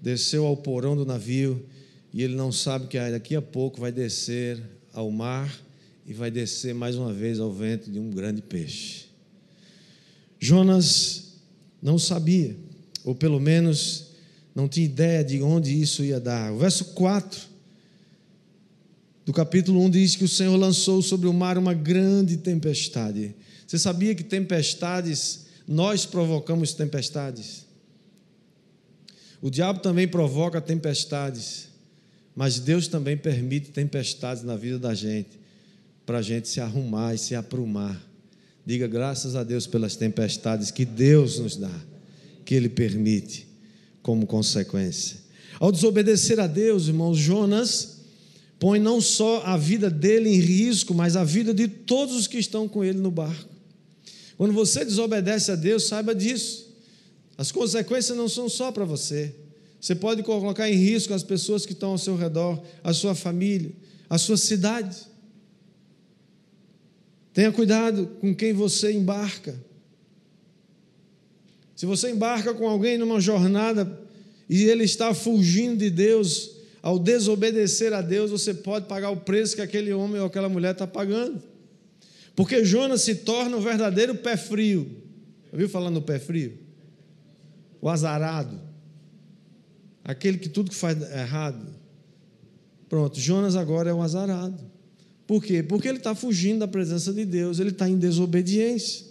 desceu 0.00 0.46
ao 0.46 0.56
porão 0.56 0.94
do 0.94 1.04
navio, 1.04 1.66
e 2.14 2.22
ele 2.22 2.36
não 2.36 2.52
sabe 2.52 2.86
que 2.86 2.96
daqui 2.96 3.34
a 3.34 3.42
pouco 3.42 3.80
vai 3.80 3.90
descer 3.90 4.62
ao 4.92 5.10
mar 5.10 5.52
e 6.06 6.12
vai 6.12 6.30
descer 6.30 6.72
mais 6.72 6.94
uma 6.94 7.12
vez 7.12 7.40
ao 7.40 7.52
vento 7.52 7.90
de 7.90 7.98
um 7.98 8.08
grande 8.08 8.40
peixe. 8.40 9.06
Jonas 10.38 11.40
não 11.82 11.98
sabia, 11.98 12.56
ou 13.04 13.16
pelo 13.16 13.40
menos 13.40 14.12
não 14.54 14.68
tinha 14.68 14.86
ideia 14.86 15.24
de 15.24 15.42
onde 15.42 15.82
isso 15.82 16.04
ia 16.04 16.20
dar. 16.20 16.52
O 16.52 16.58
verso 16.58 16.84
4 16.94 17.40
do 19.26 19.32
capítulo 19.32 19.82
1 19.86 19.90
diz 19.90 20.14
que 20.14 20.24
o 20.24 20.28
Senhor 20.28 20.56
lançou 20.56 21.02
sobre 21.02 21.26
o 21.26 21.32
mar 21.32 21.58
uma 21.58 21.74
grande 21.74 22.36
tempestade. 22.36 23.34
Você 23.66 23.76
sabia 23.76 24.14
que 24.14 24.22
tempestades, 24.22 25.46
nós 25.66 26.06
provocamos 26.06 26.72
tempestades? 26.74 27.68
O 29.42 29.50
diabo 29.50 29.80
também 29.80 30.06
provoca 30.06 30.60
tempestades, 30.60 31.68
mas 32.36 32.58
Deus 32.58 32.88
também 32.88 33.16
permite 33.16 33.70
tempestades 33.70 34.42
na 34.42 34.56
vida 34.56 34.78
da 34.78 34.94
gente, 34.94 35.40
para 36.04 36.18
a 36.18 36.22
gente 36.22 36.48
se 36.48 36.60
arrumar 36.60 37.14
e 37.14 37.18
se 37.18 37.34
aprumar. 37.34 38.00
Diga 38.66 38.86
graças 38.86 39.34
a 39.34 39.42
Deus 39.42 39.66
pelas 39.66 39.96
tempestades 39.96 40.70
que 40.70 40.84
Deus 40.84 41.38
nos 41.38 41.56
dá, 41.56 41.72
que 42.44 42.54
Ele 42.54 42.68
permite 42.68 43.46
como 44.02 44.26
consequência. 44.26 45.18
Ao 45.58 45.72
desobedecer 45.72 46.38
a 46.38 46.46
Deus, 46.46 46.88
irmãos, 46.88 47.16
Jonas 47.18 48.00
põe 48.58 48.78
não 48.78 49.00
só 49.00 49.42
a 49.44 49.56
vida 49.56 49.90
dele 49.90 50.28
em 50.28 50.38
risco, 50.38 50.92
mas 50.94 51.16
a 51.16 51.24
vida 51.24 51.54
de 51.54 51.66
todos 51.66 52.14
os 52.14 52.26
que 52.26 52.38
estão 52.38 52.68
com 52.68 52.84
ele 52.84 52.98
no 52.98 53.10
barco. 53.10 53.48
Quando 54.36 54.52
você 54.52 54.84
desobedece 54.84 55.50
a 55.50 55.56
Deus, 55.56 55.84
saiba 55.84 56.14
disso. 56.14 56.69
As 57.40 57.50
consequências 57.50 58.14
não 58.18 58.28
são 58.28 58.50
só 58.50 58.70
para 58.70 58.84
você. 58.84 59.34
Você 59.80 59.94
pode 59.94 60.22
colocar 60.22 60.68
em 60.68 60.74
risco 60.74 61.14
as 61.14 61.22
pessoas 61.22 61.64
que 61.64 61.72
estão 61.72 61.92
ao 61.92 61.96
seu 61.96 62.14
redor, 62.14 62.62
a 62.84 62.92
sua 62.92 63.14
família, 63.14 63.72
a 64.10 64.18
sua 64.18 64.36
cidade. 64.36 64.94
Tenha 67.32 67.50
cuidado 67.50 68.08
com 68.20 68.34
quem 68.34 68.52
você 68.52 68.92
embarca. 68.92 69.58
Se 71.74 71.86
você 71.86 72.10
embarca 72.10 72.52
com 72.52 72.68
alguém 72.68 72.98
numa 72.98 73.18
jornada 73.18 73.98
e 74.46 74.64
ele 74.64 74.84
está 74.84 75.14
fugindo 75.14 75.78
de 75.78 75.88
Deus, 75.88 76.56
ao 76.82 76.98
desobedecer 76.98 77.94
a 77.94 78.02
Deus, 78.02 78.30
você 78.30 78.52
pode 78.52 78.84
pagar 78.86 79.08
o 79.08 79.16
preço 79.16 79.56
que 79.56 79.62
aquele 79.62 79.94
homem 79.94 80.20
ou 80.20 80.26
aquela 80.26 80.50
mulher 80.50 80.72
está 80.72 80.86
pagando. 80.86 81.42
Porque 82.36 82.66
Jonas 82.66 83.00
se 83.00 83.14
torna 83.14 83.56
um 83.56 83.62
verdadeiro 83.62 84.14
pé 84.16 84.36
frio. 84.36 84.94
Ouviu 85.50 85.70
falando 85.70 85.94
no 85.94 86.02
pé 86.02 86.18
frio? 86.18 86.68
O 87.80 87.88
azarado, 87.88 88.60
aquele 90.04 90.38
que 90.38 90.48
tudo 90.48 90.70
que 90.70 90.76
faz 90.76 91.00
errado. 91.12 91.66
Pronto, 92.88 93.18
Jonas 93.18 93.56
agora 93.56 93.90
é 93.90 93.94
um 93.94 94.02
azarado. 94.02 94.70
Por 95.26 95.44
quê? 95.44 95.62
Porque 95.62 95.88
ele 95.88 95.98
está 95.98 96.14
fugindo 96.14 96.58
da 96.58 96.68
presença 96.68 97.12
de 97.12 97.24
Deus, 97.24 97.60
ele 97.60 97.70
está 97.70 97.88
em 97.88 97.96
desobediência. 97.96 99.06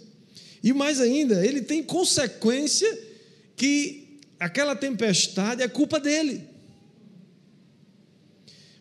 E 0.62 0.72
mais 0.72 1.00
ainda, 1.00 1.44
ele 1.44 1.62
tem 1.62 1.82
consequência 1.82 2.86
que 3.56 4.20
aquela 4.38 4.76
tempestade 4.76 5.62
é 5.62 5.68
culpa 5.68 5.98
dele. 5.98 6.42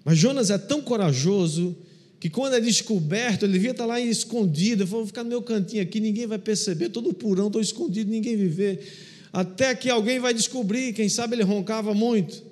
Mas 0.04 0.17
Jonas 0.17 0.49
é 0.49 0.58
tão 0.58 0.82
corajoso 0.82 1.78
que 2.19 2.30
quando 2.30 2.56
é 2.56 2.60
descoberto, 2.60 3.43
ele 3.43 3.54
devia 3.54 3.71
estar 3.71 3.86
lá 3.86 3.99
escondido. 4.02 4.86
Falou: 4.86 5.04
vou 5.04 5.08
ficar 5.08 5.23
no 5.23 5.30
meu 5.30 5.41
cantinho 5.41 5.82
aqui, 5.82 6.02
ninguém 6.02 6.28
vai 6.28 6.38
perceber, 6.38 6.89
todo 6.89 7.13
purão, 7.13 7.47
estou 7.47 7.62
escondido, 7.62 8.12
ninguém 8.12 8.36
vai 8.36 8.47
ver 8.47 9.09
até 9.31 9.75
que 9.75 9.89
alguém 9.89 10.19
vai 10.19 10.33
descobrir, 10.33 10.93
quem 10.93 11.07
sabe 11.07 11.35
ele 11.35 11.43
roncava 11.43 11.93
muito. 11.93 12.43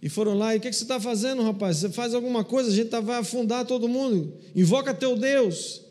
E 0.00 0.08
foram 0.08 0.34
lá, 0.34 0.54
e 0.54 0.58
o 0.58 0.60
que, 0.60 0.72
você 0.72 0.84
está 0.84 1.00
fazendo, 1.00 1.42
rapaz? 1.42 1.78
Você 1.78 1.90
faz 1.90 2.14
alguma 2.14 2.44
coisa, 2.44 2.70
a 2.70 2.72
gente 2.72 2.88
tá, 2.88 3.00
vai 3.00 3.18
afundar 3.18 3.64
todo 3.66 3.88
mundo. 3.88 4.32
Invoca 4.54 4.94
teu 4.94 5.16
Deus. 5.16 5.82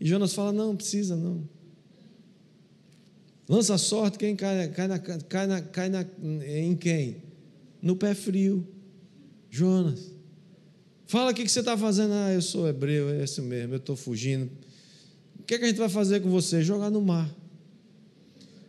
E 0.00 0.06
Jonas 0.06 0.34
fala: 0.34 0.52
Não, 0.52 0.74
precisa 0.74 1.16
não. 1.16 1.48
Lança 3.48 3.74
a 3.74 3.78
sorte, 3.78 4.18
quem 4.18 4.34
cai, 4.34 4.68
cai, 4.68 4.88
na, 4.88 4.98
cai, 4.98 5.46
na, 5.46 5.62
cai 5.62 5.88
na, 5.88 6.04
em 6.44 6.74
quem? 6.74 7.22
No 7.80 7.94
pé 7.94 8.14
frio. 8.14 8.66
Jonas. 9.48 10.12
Fala 11.06 11.30
o 11.30 11.34
que, 11.34 11.48
você 11.48 11.60
está 11.60 11.78
fazendo. 11.78 12.12
Ah, 12.12 12.32
eu 12.32 12.42
sou 12.42 12.68
hebreu, 12.68 13.08
é 13.08 13.22
esse 13.22 13.40
mesmo, 13.40 13.74
eu 13.74 13.78
estou 13.78 13.94
fugindo. 13.94 14.50
O 15.38 15.44
que, 15.44 15.56
que 15.56 15.64
a 15.64 15.68
gente 15.68 15.78
vai 15.78 15.88
fazer 15.88 16.20
com 16.20 16.28
você? 16.28 16.62
Jogar 16.62 16.90
no 16.90 17.00
mar. 17.00 17.32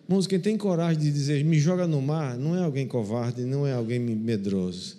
Irmãos, 0.07 0.25
quem 0.25 0.39
tem 0.39 0.57
coragem 0.57 1.01
de 1.01 1.11
dizer 1.11 1.43
me 1.43 1.59
joga 1.59 1.85
no 1.85 2.01
mar, 2.01 2.37
não 2.37 2.55
é 2.55 2.63
alguém 2.63 2.87
covarde, 2.87 3.43
não 3.43 3.67
é 3.67 3.73
alguém 3.73 3.99
medroso, 3.99 4.95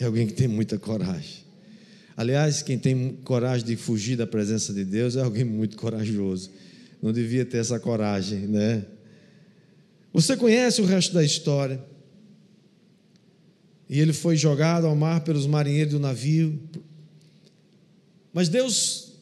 é 0.00 0.04
alguém 0.06 0.26
que 0.26 0.32
tem 0.32 0.48
muita 0.48 0.78
coragem. 0.78 1.44
Aliás, 2.16 2.62
quem 2.62 2.78
tem 2.78 3.18
coragem 3.22 3.66
de 3.66 3.76
fugir 3.76 4.16
da 4.16 4.26
presença 4.26 4.72
de 4.72 4.82
Deus 4.82 5.14
é 5.16 5.20
alguém 5.20 5.44
muito 5.44 5.76
corajoso. 5.76 6.50
Não 7.02 7.12
devia 7.12 7.44
ter 7.44 7.58
essa 7.58 7.78
coragem, 7.78 8.46
né? 8.46 8.86
Você 10.14 10.34
conhece 10.34 10.80
o 10.80 10.86
resto 10.86 11.12
da 11.12 11.22
história. 11.22 11.78
E 13.90 14.00
ele 14.00 14.14
foi 14.14 14.34
jogado 14.34 14.86
ao 14.86 14.96
mar 14.96 15.20
pelos 15.20 15.46
marinheiros 15.46 15.92
do 15.92 16.00
navio. 16.00 16.58
Mas 18.32 18.48
Deus 18.48 19.12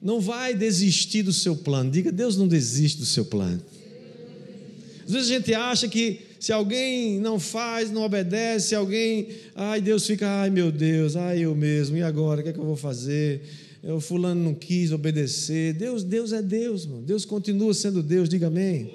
não 0.00 0.20
vai 0.20 0.54
desistir 0.54 1.22
do 1.22 1.32
seu 1.32 1.56
plano. 1.56 1.90
Diga, 1.90 2.12
Deus 2.12 2.36
não 2.36 2.46
desiste 2.46 2.98
do 2.98 3.06
seu 3.06 3.24
plano. 3.24 3.62
Às 5.04 5.12
vezes 5.12 5.30
a 5.30 5.34
gente 5.34 5.54
acha 5.54 5.88
que 5.88 6.20
se 6.38 6.52
alguém 6.52 7.20
não 7.20 7.38
faz, 7.38 7.90
não 7.90 8.02
obedece, 8.02 8.68
se 8.68 8.74
alguém, 8.74 9.28
ai, 9.54 9.80
Deus 9.80 10.06
fica, 10.06 10.28
ai 10.28 10.50
meu 10.50 10.72
Deus, 10.72 11.16
ai 11.16 11.40
eu 11.40 11.54
mesmo, 11.54 11.96
e 11.96 12.02
agora, 12.02 12.40
o 12.40 12.44
que 12.44 12.50
é 12.50 12.52
que 12.52 12.58
eu 12.58 12.64
vou 12.64 12.76
fazer? 12.76 13.42
O 13.82 14.00
fulano 14.00 14.42
não 14.42 14.54
quis 14.54 14.92
obedecer. 14.92 15.72
Deus, 15.72 16.04
Deus 16.04 16.32
é 16.32 16.40
Deus, 16.40 16.86
mano. 16.86 17.02
Deus 17.02 17.24
continua 17.24 17.74
sendo 17.74 18.02
Deus, 18.02 18.28
diga 18.28 18.46
amém. 18.46 18.92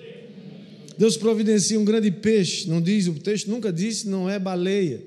Deus 0.97 1.15
providencia 1.15 1.79
um 1.79 1.85
grande 1.85 2.09
peixe, 2.09 2.67
não 2.67 2.81
diz, 2.81 3.07
o 3.07 3.13
texto 3.13 3.49
nunca 3.49 3.71
disse, 3.71 4.07
não 4.07 4.29
é 4.29 4.39
baleia. 4.39 5.01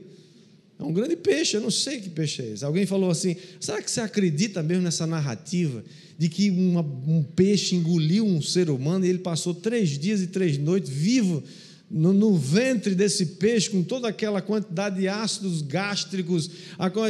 É 0.81 0.83
um 0.83 0.95
grande 0.95 1.14
peixe, 1.14 1.59
eu 1.59 1.61
não 1.61 1.71
sei 1.71 2.01
que 2.01 2.09
peixe 2.09 2.40
é 2.40 2.53
esse. 2.53 2.64
Alguém 2.64 2.87
falou 2.87 3.11
assim: 3.11 3.37
será 3.61 3.83
que 3.83 3.90
você 3.90 4.01
acredita 4.01 4.62
mesmo 4.62 4.83
nessa 4.83 5.07
narrativa 5.07 5.85
de 6.16 6.29
que 6.31 6.51
uma, 6.51 6.81
um 6.81 7.23
peixe 7.23 7.77
engoliu 7.77 8.25
um 8.25 8.40
ser 8.40 8.71
humano 8.71 9.05
e 9.05 9.09
ele 9.11 9.19
passou 9.19 9.53
três 9.53 9.90
dias 9.99 10.23
e 10.23 10.27
três 10.27 10.57
noites 10.57 10.88
vivo 10.88 11.43
no, 11.90 12.14
no, 12.14 12.35
ventre 12.35 12.95
desse 12.95 13.27
peixe, 13.27 13.69
com 13.69 13.83
toda 13.83 14.09
aquela 14.09 14.40
quantidade 14.40 15.01
de 15.01 15.07
ácidos 15.07 15.61
gástricos, 15.61 16.51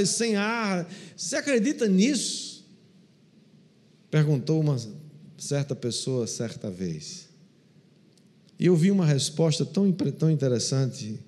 sem 0.07 0.35
ar. 0.35 0.91
Você 1.17 1.37
acredita 1.37 1.87
nisso? 1.87 2.67
Perguntou 4.11 4.61
uma 4.61 4.79
certa 5.39 5.77
pessoa 5.77 6.27
certa 6.27 6.69
vez. 6.71 7.29
E 8.59 8.67
eu 8.67 8.75
vi 8.75 8.91
uma 8.91 9.07
resposta 9.07 9.65
tão, 9.65 9.93
tão 9.93 10.31
interessante. 10.31 11.21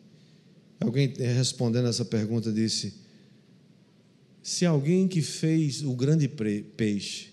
Alguém 0.85 1.13
respondendo 1.17 1.89
essa 1.89 2.05
pergunta 2.05 2.53
disse: 2.53 2.95
Se 4.43 4.67
alguém 4.67 5.07
que 5.07 5.23
fez 5.23 5.83
o 5.83 5.95
grande 5.95 6.29
peixe 6.29 7.29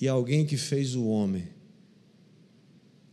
e 0.00 0.08
alguém 0.08 0.46
que 0.46 0.56
fez 0.56 0.94
o 0.94 1.04
homem 1.06 1.48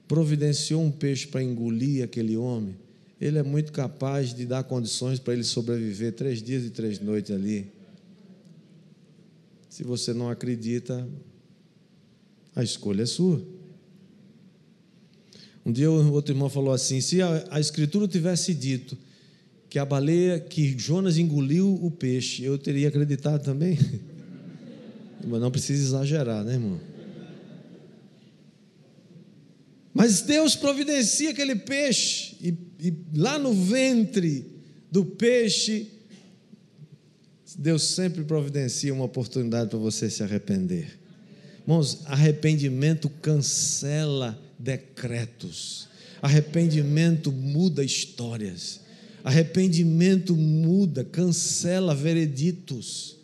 providenciou 0.08 0.82
um 0.82 0.90
peixe 0.90 1.28
para 1.28 1.44
engolir 1.44 2.02
aquele 2.02 2.38
homem, 2.38 2.76
ele 3.20 3.38
é 3.38 3.44
muito 3.44 3.74
capaz 3.74 4.34
de 4.34 4.46
dar 4.46 4.64
condições 4.64 5.20
para 5.20 5.34
ele 5.34 5.44
sobreviver 5.44 6.14
três 6.14 6.42
dias 6.42 6.64
e 6.64 6.70
três 6.70 7.00
noites 7.00 7.32
ali. 7.32 7.70
Se 9.70 9.84
você 9.84 10.14
não 10.14 10.30
acredita, 10.30 11.06
a 12.56 12.64
escolha 12.64 13.04
é 13.04 13.06
sua. 13.06 13.44
Um 15.66 15.72
dia 15.74 15.92
outro 15.92 16.34
irmão 16.34 16.50
falou 16.50 16.72
assim: 16.72 17.02
se 17.02 17.22
a, 17.22 17.48
a 17.52 17.60
escritura 17.60 18.08
tivesse 18.08 18.54
dito 18.54 18.98
que 19.70 19.78
a 19.78 19.86
baleia, 19.86 20.40
que 20.40 20.78
Jonas 20.78 21.18
engoliu 21.18 21.74
o 21.84 21.92
peixe, 21.92 22.44
eu 22.44 22.58
teria 22.58 22.88
acreditado 22.88 23.44
também. 23.44 23.78
Mas 25.26 25.42
não 25.42 25.52
precisa 25.52 25.84
exagerar, 25.84 26.44
né, 26.44 26.54
irmão? 26.54 26.80
Mas 29.94 30.22
Deus 30.22 30.56
providencia 30.56 31.32
aquele 31.32 31.56
peixe, 31.56 32.38
e, 32.40 32.54
e 32.80 32.94
lá 33.16 33.40
no 33.40 33.52
ventre 33.52 34.46
do 34.92 35.04
peixe, 35.04 35.88
Deus 37.58 37.82
sempre 37.82 38.24
providencia 38.24 38.94
uma 38.94 39.06
oportunidade 39.06 39.72
para 39.72 39.80
você 39.80 40.08
se 40.10 40.22
arrepender. 40.22 41.00
Irmãos, 41.64 42.04
arrependimento 42.06 43.10
cancela 43.10 44.40
decretos, 44.60 45.90
arrependimento 46.22 47.32
muda 47.32 47.84
histórias, 47.84 48.82
arrependimento 49.24 50.36
muda, 50.36 51.04
cancela 51.04 51.94
vereditos, 51.96 53.18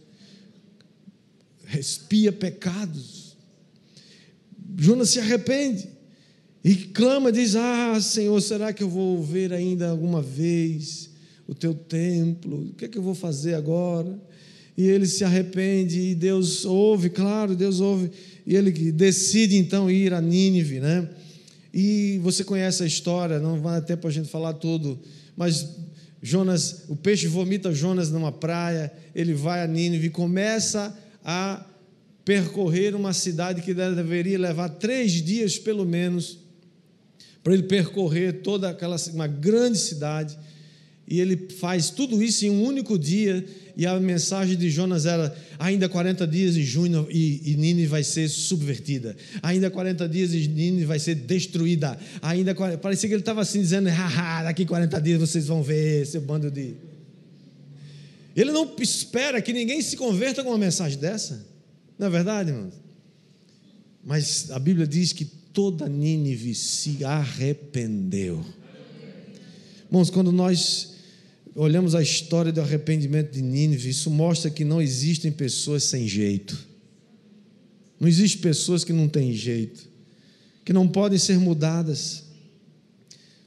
respia 1.66 2.32
pecados. 2.32 3.38
Jonas 4.78 5.10
se 5.10 5.20
arrepende. 5.20 5.90
E 6.64 6.76
clama, 6.76 7.32
diz: 7.32 7.56
Ah, 7.56 8.00
Senhor, 8.00 8.40
será 8.42 8.72
que 8.72 8.82
eu 8.82 8.90
vou 8.90 9.22
ver 9.22 9.52
ainda 9.52 9.90
alguma 9.90 10.22
vez 10.22 11.10
o 11.48 11.54
teu 11.54 11.74
templo? 11.74 12.70
O 12.70 12.74
que 12.74 12.86
é 12.86 12.88
que 12.88 12.98
eu 12.98 13.04
vou 13.04 13.16
fazer 13.16 13.56
agora? 13.56 14.20
E 14.78 14.86
ele 14.86 15.06
se 15.06 15.24
arrepende, 15.24 16.00
e 16.00 16.16
Deus 16.16 16.66
ouve, 16.66 17.10
claro, 17.10 17.56
Deus 17.56 17.80
ouve, 17.80 18.10
e 18.46 18.56
ele 18.56 18.72
decide 18.92 19.56
então 19.56 19.90
ir 19.90 20.14
a 20.14 20.22
Nínive, 20.22 20.80
né? 20.80 21.08
E 21.72 22.20
você 22.24 22.44
conhece 22.44 22.82
a 22.82 22.86
história, 22.86 23.40
não 23.40 23.62
vai 23.62 23.80
ter 23.82 23.88
tempo 23.88 24.08
a 24.08 24.12
gente 24.12 24.30
falar 24.30 24.54
tudo, 24.54 25.00
mas 25.36 25.78
Jonas, 26.22 26.86
o 26.88 26.96
peixe 26.96 27.28
vomita 27.28 27.74
Jonas 27.74 28.10
numa 28.10 28.32
praia, 28.32 28.92
ele 29.14 29.34
vai 29.34 29.62
a 29.62 29.68
Nínive 29.68 30.08
e 30.08 30.10
começa 30.10 30.98
a 31.24 31.66
percorrer 32.24 32.96
uma 32.96 33.12
cidade 33.12 33.62
que 33.62 33.74
deveria 33.74 34.40
levar 34.40 34.70
três 34.70 35.12
dias 35.12 35.60
pelo 35.60 35.86
menos 35.86 36.40
para 37.44 37.54
ele 37.54 37.64
percorrer 37.64 38.42
toda 38.42 38.70
aquela 38.70 38.96
uma 39.14 39.28
grande 39.28 39.78
cidade. 39.78 40.38
E 41.08 41.20
ele 41.20 41.36
faz 41.60 41.90
tudo 41.90 42.24
isso 42.24 42.46
em 42.46 42.50
um 42.50 42.64
único 42.64 42.98
dia. 42.98 43.46
E 43.76 43.86
a 43.86 44.00
mensagem 44.00 44.56
de 44.56 44.70
Jonas 44.70 45.06
era: 45.06 45.36
ainda 45.60 45.90
40 45.90 46.26
dias 46.26 46.56
e 46.56 46.64
junho 46.64 47.08
e, 47.10 47.52
e 47.52 47.56
Nínive 47.56 47.88
vai 47.88 48.04
ser 48.04 48.30
subvertida. 48.30 49.16
Ainda 49.42 49.70
40 49.70 50.08
dias 50.08 50.34
e 50.34 50.48
Nínive 50.48 50.86
vai 50.86 51.00
ser 51.00 51.16
destruída. 51.16 51.98
Ainda 52.22 52.56
parecia 52.78 53.10
que 53.10 53.16
ele 53.16 53.22
estava 53.22 53.42
assim 53.42 53.62
dizendo: 53.62 53.90
haha, 53.90 54.44
daqui 54.44 54.66
40 54.66 55.02
dias 55.02 55.20
vocês 55.20 55.48
vão 55.48 55.62
ver 55.62 56.06
seu 56.08 56.22
bando 56.22 56.50
de. 56.50 56.76
Ele 58.36 58.52
não 58.52 58.74
espera 58.80 59.42
que 59.42 59.54
ninguém 59.54 59.82
se 59.82 59.96
converta 59.96 60.44
com 60.44 60.50
uma 60.50 60.58
mensagem 60.58 60.98
dessa. 60.98 61.46
Não 62.00 62.08
é 62.08 62.10
verdade, 62.10 62.50
irmãos? 62.50 62.74
Mas 64.04 64.50
a 64.52 64.58
Bíblia 64.58 64.88
diz 64.88 65.14
que 65.14 65.26
toda 65.26 65.88
Nínive 65.88 66.56
se 66.56 67.06
arrependeu. 67.06 68.44
Irmãos, 69.86 70.10
quando 70.10 70.32
nós 70.32 70.93
olhamos 71.56 71.96
a 71.96 72.02
história 72.02 72.52
do 72.52 72.62
arrependimento 72.62 73.32
de 73.32 73.42
Nínive, 73.42 73.90
isso 73.90 74.10
mostra 74.10 74.50
que 74.50 74.64
não 74.64 74.82
existem 74.82 75.32
pessoas 75.32 75.84
sem 75.84 76.08
jeito. 76.08 76.58
Não 78.00 78.08
existem 78.08 78.42
pessoas 78.42 78.84
que 78.84 78.92
não 78.92 79.08
têm 79.08 79.34
jeito, 79.34 79.88
que 80.66 80.74
não 80.74 80.88
podem 80.88 81.18
ser 81.18 81.40
mudadas. 81.40 82.24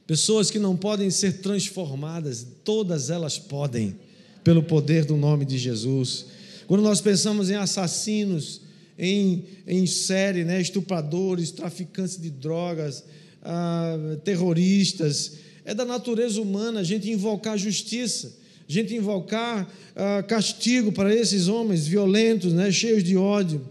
Pessoas 0.05 0.49
que 0.49 0.57
não 0.57 0.75
podem 0.75 1.11
ser 1.11 1.39
transformadas, 1.41 2.47
todas 2.63 3.09
elas 3.09 3.37
podem, 3.37 3.95
pelo 4.43 4.63
poder 4.63 5.03
do 5.03 5.17
nome 5.17 5.43
de 5.43 5.57
Jesus. 5.57 6.27
Quando 6.65 6.81
nós 6.81 7.01
pensamos 7.01 7.49
em 7.49 7.55
assassinos, 7.55 8.61
em, 8.97 9.43
em 9.67 9.85
série, 9.85 10.43
né? 10.43 10.59
estupradores, 10.61 11.51
traficantes 11.51 12.19
de 12.19 12.29
drogas, 12.29 13.03
ah, 13.43 14.17
terroristas. 14.23 15.33
É 15.67 15.75
da 15.75 15.83
natureza 15.83 16.41
humana 16.41 16.79
a 16.79 16.83
gente 16.83 17.11
invocar 17.11 17.57
justiça, 17.57 18.33
a 18.67 18.71
gente 18.71 18.95
invocar 18.95 19.69
ah, 19.97 20.23
castigo 20.23 20.93
para 20.93 21.13
esses 21.13 21.49
homens 21.49 21.85
violentos, 21.85 22.53
né? 22.53 22.71
cheios 22.71 23.03
de 23.03 23.17
ódio. 23.17 23.61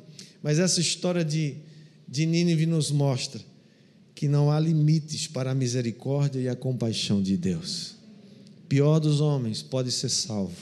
Mas 0.42 0.59
essa 0.59 0.78
história 0.78 1.24
de, 1.24 1.54
de 2.06 2.26
Nínive 2.26 2.66
nos 2.66 2.90
mostra 2.90 3.40
que 4.14 4.28
não 4.28 4.52
há 4.52 4.61
limites 4.61 5.26
para 5.26 5.52
a 5.52 5.54
misericórdia 5.54 6.38
e 6.38 6.48
a 6.50 6.54
compaixão 6.54 7.22
de 7.22 7.35
Deus. 7.35 7.96
Pior 8.68 8.98
dos 8.98 9.22
homens 9.22 9.62
pode 9.62 9.90
ser 9.90 10.11
salvo, 10.11 10.54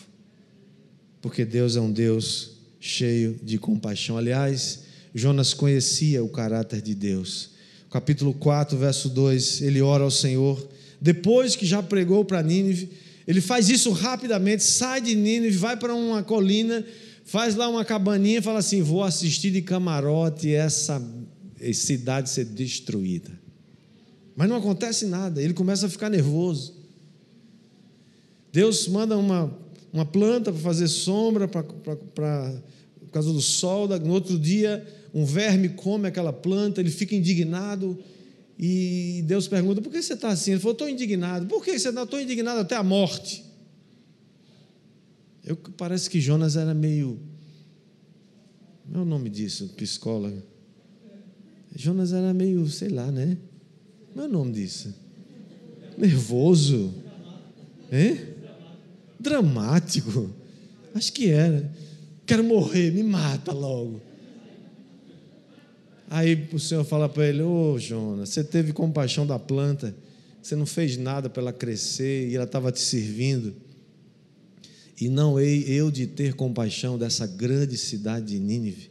porque 1.20 1.44
Deus 1.44 1.74
é 1.74 1.80
um 1.80 1.90
Deus 1.90 2.52
cheio 2.78 3.40
de 3.42 3.58
compaixão. 3.58 4.16
Aliás, 4.16 4.84
Jonas 5.12 5.52
conhecia 5.52 6.22
o 6.22 6.28
caráter 6.28 6.80
de 6.80 6.94
Deus. 6.94 7.50
Capítulo 7.90 8.32
4, 8.34 8.78
verso 8.78 9.08
2, 9.08 9.62
ele 9.62 9.82
ora 9.82 10.04
ao 10.04 10.10
Senhor, 10.12 10.68
depois 11.00 11.56
que 11.56 11.66
já 11.66 11.82
pregou 11.82 12.24
para 12.24 12.42
Nínive, 12.42 12.90
ele 13.26 13.40
faz 13.40 13.68
isso 13.68 13.90
rapidamente, 13.90 14.62
sai 14.62 15.00
de 15.00 15.14
Nínive, 15.14 15.56
vai 15.56 15.76
para 15.76 15.94
uma 15.94 16.22
colina, 16.22 16.84
faz 17.24 17.54
lá 17.54 17.68
uma 17.68 17.84
cabaninha 17.84 18.38
e 18.38 18.42
fala 18.42 18.58
assim: 18.58 18.82
Vou 18.82 19.02
assistir 19.02 19.50
de 19.50 19.62
camarote 19.62 20.52
essa 20.52 21.02
cidade 21.72 22.28
ser 22.28 22.44
destruída. 22.44 23.30
Mas 24.36 24.48
não 24.48 24.56
acontece 24.56 25.06
nada, 25.06 25.40
ele 25.42 25.54
começa 25.54 25.86
a 25.86 25.88
ficar 25.88 26.10
nervoso. 26.10 26.74
Deus 28.52 28.86
manda 28.86 29.16
uma, 29.16 29.56
uma 29.92 30.04
planta 30.04 30.52
para 30.52 30.60
fazer 30.60 30.88
sombra, 30.88 31.48
para 31.48 32.62
causa 33.14 33.32
do 33.32 33.40
sol, 33.40 33.86
no 33.86 34.12
outro 34.12 34.38
dia 34.38 34.84
um 35.14 35.24
verme 35.24 35.68
come 35.68 36.08
aquela 36.08 36.32
planta, 36.32 36.80
ele 36.80 36.90
fica 36.90 37.14
indignado 37.14 37.96
e 38.58 39.22
Deus 39.26 39.48
pergunta: 39.48 39.82
por 39.82 39.90
que 39.90 40.02
você 40.02 40.14
está 40.14 40.28
assim? 40.28 40.52
Ele 40.52 40.60
falou: 40.60 40.72
estou 40.72 40.88
indignado. 40.88 41.46
Por 41.46 41.64
que 41.64 41.78
você 41.78 41.88
está? 41.88 42.22
Indignado 42.22 42.60
até 42.60 42.76
a 42.76 42.82
morte. 42.82 43.44
Eu, 45.44 45.56
parece 45.56 46.08
que 46.08 46.20
Jonas 46.20 46.56
era 46.56 46.72
meio. 46.72 47.20
Não 48.88 49.00
é 49.00 49.02
o 49.02 49.06
nome 49.06 49.28
disso, 49.28 49.68
psicólogo. 49.76 50.42
Jonas 51.74 52.12
era 52.12 52.32
meio, 52.32 52.66
sei 52.68 52.88
lá, 52.88 53.10
né? 53.10 53.36
Não 54.14 54.24
é 54.24 54.26
o 54.26 54.30
nome 54.30 54.52
disso. 54.52 54.94
Nervoso. 55.98 56.94
Hein? 57.90 58.20
Dramático. 59.18 60.30
Acho 60.94 61.12
que 61.12 61.28
era 61.28 61.70
quero 62.26 62.44
morrer, 62.44 62.90
me 62.90 63.02
mata 63.02 63.52
logo. 63.52 64.00
Aí 66.08 66.48
o 66.52 66.58
Senhor 66.58 66.84
fala 66.84 67.08
para 67.08 67.26
ele: 67.26 67.42
Ô 67.42 67.72
oh, 67.72 67.78
Jonas, 67.78 68.30
você 68.30 68.44
teve 68.44 68.72
compaixão 68.72 69.26
da 69.26 69.38
planta, 69.38 69.94
você 70.42 70.54
não 70.54 70.66
fez 70.66 70.96
nada 70.96 71.28
para 71.30 71.42
ela 71.42 71.52
crescer 71.52 72.28
e 72.28 72.34
ela 72.34 72.44
estava 72.44 72.70
te 72.70 72.80
servindo. 72.80 73.54
E 75.00 75.08
não 75.08 75.40
hei 75.40 75.64
eu 75.66 75.90
de 75.90 76.06
ter 76.06 76.34
compaixão 76.34 76.96
dessa 76.96 77.26
grande 77.26 77.76
cidade 77.76 78.26
de 78.26 78.38
Nínive, 78.38 78.90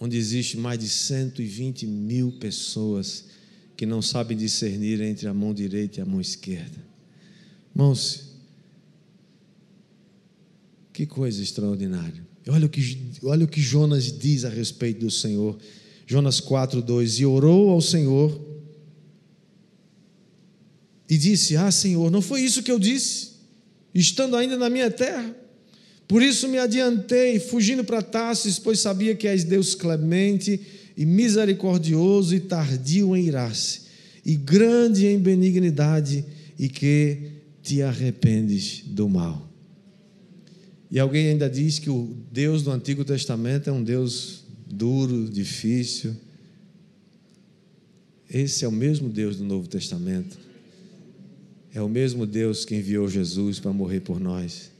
onde 0.00 0.16
existe 0.16 0.56
mais 0.56 0.78
de 0.78 0.88
120 0.88 1.86
mil 1.86 2.32
pessoas 2.32 3.26
que 3.76 3.84
não 3.84 4.00
sabem 4.00 4.36
discernir 4.36 5.00
entre 5.02 5.28
a 5.28 5.34
mão 5.34 5.52
direita 5.52 5.98
e 5.98 6.02
a 6.02 6.06
mão 6.06 6.20
esquerda. 6.20 6.78
Irmãos, 7.74 8.32
Que 10.92 11.06
coisa 11.06 11.42
extraordinária. 11.42 12.22
Olha 12.48 12.66
o 12.66 12.68
que, 12.68 12.98
olha 13.22 13.44
o 13.44 13.48
que 13.48 13.60
Jonas 13.60 14.16
diz 14.16 14.44
a 14.44 14.48
respeito 14.48 15.00
do 15.00 15.10
Senhor. 15.10 15.56
Jonas 16.06 16.40
4, 16.40 16.82
2: 16.82 17.20
E 17.20 17.26
orou 17.26 17.70
ao 17.70 17.80
Senhor 17.80 18.40
e 21.08 21.16
disse: 21.16 21.56
Ah, 21.56 21.70
Senhor, 21.70 22.10
não 22.10 22.20
foi 22.20 22.40
isso 22.40 22.62
que 22.62 22.72
eu 22.72 22.78
disse, 22.78 23.32
estando 23.94 24.36
ainda 24.36 24.56
na 24.56 24.68
minha 24.68 24.90
terra? 24.90 25.36
Por 26.08 26.22
isso 26.22 26.48
me 26.48 26.58
adiantei, 26.58 27.38
fugindo 27.38 27.84
para 27.84 28.02
Tarsis, 28.02 28.58
pois 28.58 28.80
sabia 28.80 29.14
que 29.14 29.28
és 29.28 29.44
Deus 29.44 29.74
clemente 29.74 30.60
e 30.96 31.06
misericordioso 31.06 32.34
e 32.34 32.40
tardio 32.40 33.16
em 33.16 33.26
irar-se, 33.26 33.82
e 34.24 34.34
grande 34.34 35.06
em 35.06 35.18
benignidade, 35.18 36.24
e 36.58 36.68
que 36.68 37.30
te 37.62 37.80
arrependes 37.80 38.82
do 38.86 39.08
mal. 39.08 39.51
E 40.92 41.00
alguém 41.00 41.28
ainda 41.28 41.48
diz 41.48 41.78
que 41.78 41.88
o 41.88 42.14
Deus 42.30 42.62
do 42.62 42.70
Antigo 42.70 43.02
Testamento 43.02 43.70
é 43.70 43.72
um 43.72 43.82
Deus 43.82 44.44
duro, 44.66 45.26
difícil. 45.26 46.14
Esse 48.28 48.66
é 48.66 48.68
o 48.68 48.72
mesmo 48.72 49.08
Deus 49.08 49.38
do 49.38 49.44
Novo 49.44 49.66
Testamento. 49.66 50.36
É 51.72 51.80
o 51.80 51.88
mesmo 51.88 52.26
Deus 52.26 52.66
que 52.66 52.74
enviou 52.74 53.08
Jesus 53.08 53.58
para 53.58 53.72
morrer 53.72 54.00
por 54.00 54.20
nós. 54.20 54.70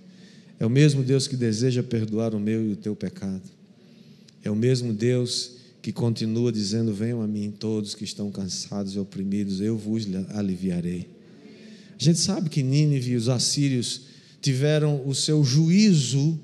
É 0.60 0.66
o 0.66 0.70
mesmo 0.70 1.02
Deus 1.02 1.26
que 1.26 1.34
deseja 1.34 1.82
perdoar 1.82 2.34
o 2.34 2.38
meu 2.38 2.62
e 2.62 2.72
o 2.72 2.76
teu 2.76 2.94
pecado. 2.94 3.48
É 4.44 4.50
o 4.50 4.54
mesmo 4.54 4.92
Deus 4.92 5.52
que 5.80 5.92
continua 5.92 6.52
dizendo: 6.52 6.92
Venham 6.92 7.22
a 7.22 7.26
mim 7.26 7.50
todos 7.50 7.94
que 7.94 8.04
estão 8.04 8.30
cansados 8.30 8.94
e 8.94 8.98
oprimidos, 8.98 9.62
eu 9.62 9.78
vos 9.78 10.06
aliviarei. 10.28 11.08
A 11.98 12.04
gente 12.04 12.18
sabe 12.18 12.50
que 12.50 12.62
Nínive 12.62 13.12
e 13.12 13.16
os 13.16 13.30
assírios 13.30 14.11
tiveram 14.42 15.06
o 15.08 15.14
seu 15.14 15.42
juízo 15.44 16.38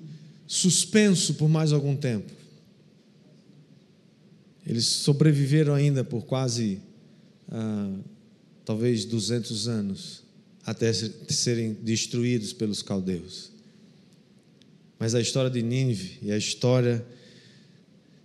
suspenso 0.46 1.34
por 1.34 1.48
mais 1.48 1.72
algum 1.72 1.94
tempo. 1.94 2.32
Eles 4.64 4.86
sobreviveram 4.86 5.74
ainda 5.74 6.04
por 6.04 6.24
quase, 6.24 6.80
ah, 7.50 7.98
talvez, 8.64 9.04
200 9.04 9.66
anos, 9.66 10.22
até 10.64 10.92
serem 10.92 11.72
destruídos 11.74 12.52
pelos 12.52 12.82
caldeus. 12.82 13.50
Mas 14.98 15.14
a 15.14 15.20
história 15.20 15.50
de 15.50 15.62
Nínive 15.62 16.18
e 16.22 16.30
a 16.30 16.36
história 16.36 17.04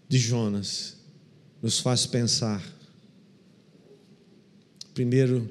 de 0.07 0.17
Jonas 0.17 0.97
nos 1.61 1.79
faz 1.79 2.05
pensar. 2.05 2.61
Primeiro, 4.93 5.49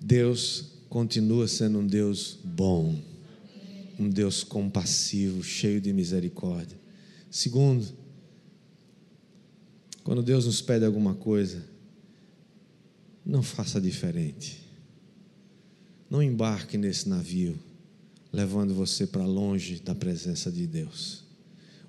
Deus 0.00 0.72
continua 0.88 1.46
sendo 1.46 1.80
um 1.80 1.86
Deus 1.86 2.38
bom, 2.42 2.98
um 3.98 4.08
Deus 4.08 4.42
compassivo, 4.42 5.42
cheio 5.42 5.80
de 5.80 5.92
misericórdia. 5.92 6.78
Segundo, 7.30 7.86
quando 10.02 10.22
Deus 10.22 10.46
nos 10.46 10.60
pede 10.60 10.84
alguma 10.84 11.14
coisa, 11.14 11.64
não 13.24 13.42
faça 13.42 13.80
diferente. 13.80 14.62
Não 16.10 16.22
embarque 16.22 16.76
nesse 16.76 17.08
navio, 17.08 17.58
levando 18.32 18.74
você 18.74 19.06
para 19.06 19.24
longe 19.24 19.80
da 19.80 19.94
presença 19.94 20.52
de 20.52 20.66
Deus. 20.66 21.24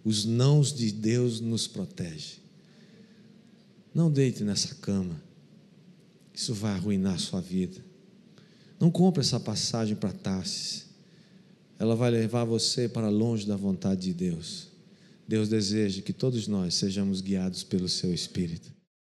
Os 0.03 0.23
nãos 0.23 0.73
de 0.73 0.91
Deus 0.91 1.39
nos 1.39 1.67
protegem. 1.67 2.37
Não 3.93 4.11
deite 4.11 4.43
nessa 4.43 4.75
cama. 4.75 5.21
Isso 6.33 6.53
vai 6.53 6.73
arruinar 6.73 7.15
a 7.15 7.19
sua 7.19 7.41
vida. 7.41 7.83
Não 8.79 8.91
compre 8.91 9.21
essa 9.21 9.39
passagem 9.39 9.95
para 9.95 10.11
Tarsis. 10.11 10.85
Ela 11.77 11.95
vai 11.95 12.09
levar 12.09 12.45
você 12.45 12.87
para 12.87 13.09
longe 13.09 13.45
da 13.45 13.55
vontade 13.55 14.01
de 14.01 14.13
Deus. 14.13 14.67
Deus 15.27 15.49
deseja 15.49 16.01
que 16.01 16.13
todos 16.13 16.47
nós 16.47 16.75
sejamos 16.75 17.21
guiados 17.21 17.63
pelo 17.63 17.89
seu 17.89 18.13
Espírito. 18.13 18.71